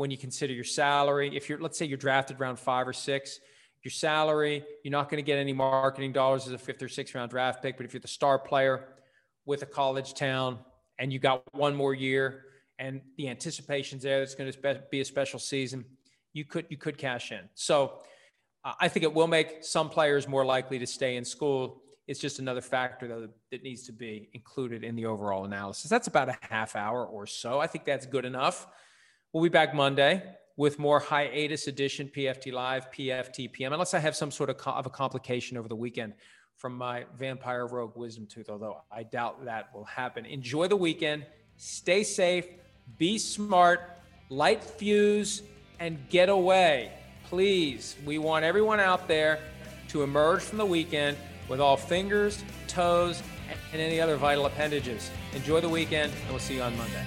when 0.00 0.10
you 0.10 0.16
consider 0.16 0.54
your 0.54 0.64
salary. 0.64 1.36
If 1.36 1.50
you're, 1.50 1.60
let's 1.60 1.76
say, 1.76 1.84
you're 1.84 1.98
drafted 1.98 2.40
round 2.40 2.58
five 2.58 2.88
or 2.88 2.92
six, 2.94 3.38
your 3.82 3.92
salary, 3.92 4.64
you're 4.82 4.92
not 4.92 5.10
going 5.10 5.22
to 5.22 5.26
get 5.26 5.36
any 5.36 5.52
marketing 5.52 6.10
dollars 6.10 6.46
as 6.46 6.54
a 6.54 6.58
fifth 6.58 6.82
or 6.82 6.88
sixth 6.88 7.14
round 7.14 7.30
draft 7.30 7.62
pick. 7.62 7.76
But 7.76 7.84
if 7.84 7.92
you're 7.92 8.00
the 8.00 8.08
star 8.08 8.38
player 8.38 8.88
with 9.44 9.60
a 9.60 9.66
college 9.66 10.14
town 10.14 10.60
and 10.98 11.12
you 11.12 11.18
got 11.18 11.42
one 11.52 11.76
more 11.76 11.92
year, 11.92 12.44
and 12.78 13.02
the 13.18 13.28
anticipation's 13.28 14.02
there. 14.02 14.22
It's 14.22 14.34
going 14.34 14.50
to 14.50 14.82
be 14.90 15.02
a 15.02 15.04
special 15.04 15.38
season. 15.38 15.84
You 16.32 16.46
could 16.46 16.64
you 16.70 16.78
could 16.78 16.96
cash 16.96 17.30
in. 17.30 17.50
So 17.54 17.98
uh, 18.64 18.72
I 18.80 18.88
think 18.88 19.04
it 19.04 19.12
will 19.12 19.26
make 19.26 19.62
some 19.62 19.90
players 19.90 20.26
more 20.26 20.46
likely 20.46 20.78
to 20.78 20.86
stay 20.86 21.16
in 21.16 21.26
school. 21.26 21.82
It's 22.08 22.18
just 22.18 22.38
another 22.38 22.62
factor 22.62 23.06
though 23.06 23.28
that 23.50 23.62
needs 23.62 23.82
to 23.82 23.92
be 23.92 24.30
included 24.32 24.82
in 24.82 24.96
the 24.96 25.04
overall 25.04 25.44
analysis. 25.44 25.90
That's 25.90 26.06
about 26.06 26.30
a 26.30 26.38
half 26.40 26.74
hour 26.74 27.04
or 27.04 27.26
so. 27.26 27.60
I 27.60 27.66
think 27.66 27.84
that's 27.84 28.06
good 28.06 28.24
enough. 28.24 28.66
We'll 29.32 29.44
be 29.44 29.48
back 29.48 29.74
Monday 29.74 30.22
with 30.56 30.78
more 30.78 30.98
hiatus 30.98 31.68
edition 31.68 32.10
PFT 32.14 32.52
Live, 32.52 32.90
PFT 32.90 33.52
PM, 33.52 33.72
unless 33.72 33.94
I 33.94 34.00
have 34.00 34.16
some 34.16 34.30
sort 34.30 34.50
of, 34.50 34.56
co- 34.56 34.72
of 34.72 34.86
a 34.86 34.90
complication 34.90 35.56
over 35.56 35.68
the 35.68 35.76
weekend 35.76 36.14
from 36.56 36.76
my 36.76 37.04
vampire 37.16 37.66
rogue 37.66 37.96
wisdom 37.96 38.26
tooth, 38.26 38.50
although 38.50 38.82
I 38.90 39.04
doubt 39.04 39.44
that 39.44 39.72
will 39.72 39.84
happen. 39.84 40.26
Enjoy 40.26 40.66
the 40.66 40.76
weekend. 40.76 41.26
Stay 41.56 42.02
safe 42.02 42.46
be 42.98 43.18
smart, 43.18 43.98
light 44.28 44.62
fuse, 44.62 45.42
and 45.78 45.98
get 46.08 46.28
away. 46.28 46.92
Please, 47.24 47.96
we 48.04 48.18
want 48.18 48.44
everyone 48.44 48.80
out 48.80 49.06
there 49.06 49.38
to 49.88 50.02
emerge 50.02 50.42
from 50.42 50.58
the 50.58 50.66
weekend 50.66 51.16
with 51.48 51.60
all 51.60 51.76
fingers, 51.76 52.42
toes, 52.66 53.22
and 53.72 53.80
any 53.80 54.00
other 54.00 54.16
vital 54.16 54.46
appendages. 54.46 55.10
Enjoy 55.34 55.60
the 55.60 55.68
weekend, 55.68 56.12
and 56.12 56.30
we'll 56.30 56.38
see 56.38 56.56
you 56.56 56.62
on 56.62 56.76
Monday. 56.76 57.06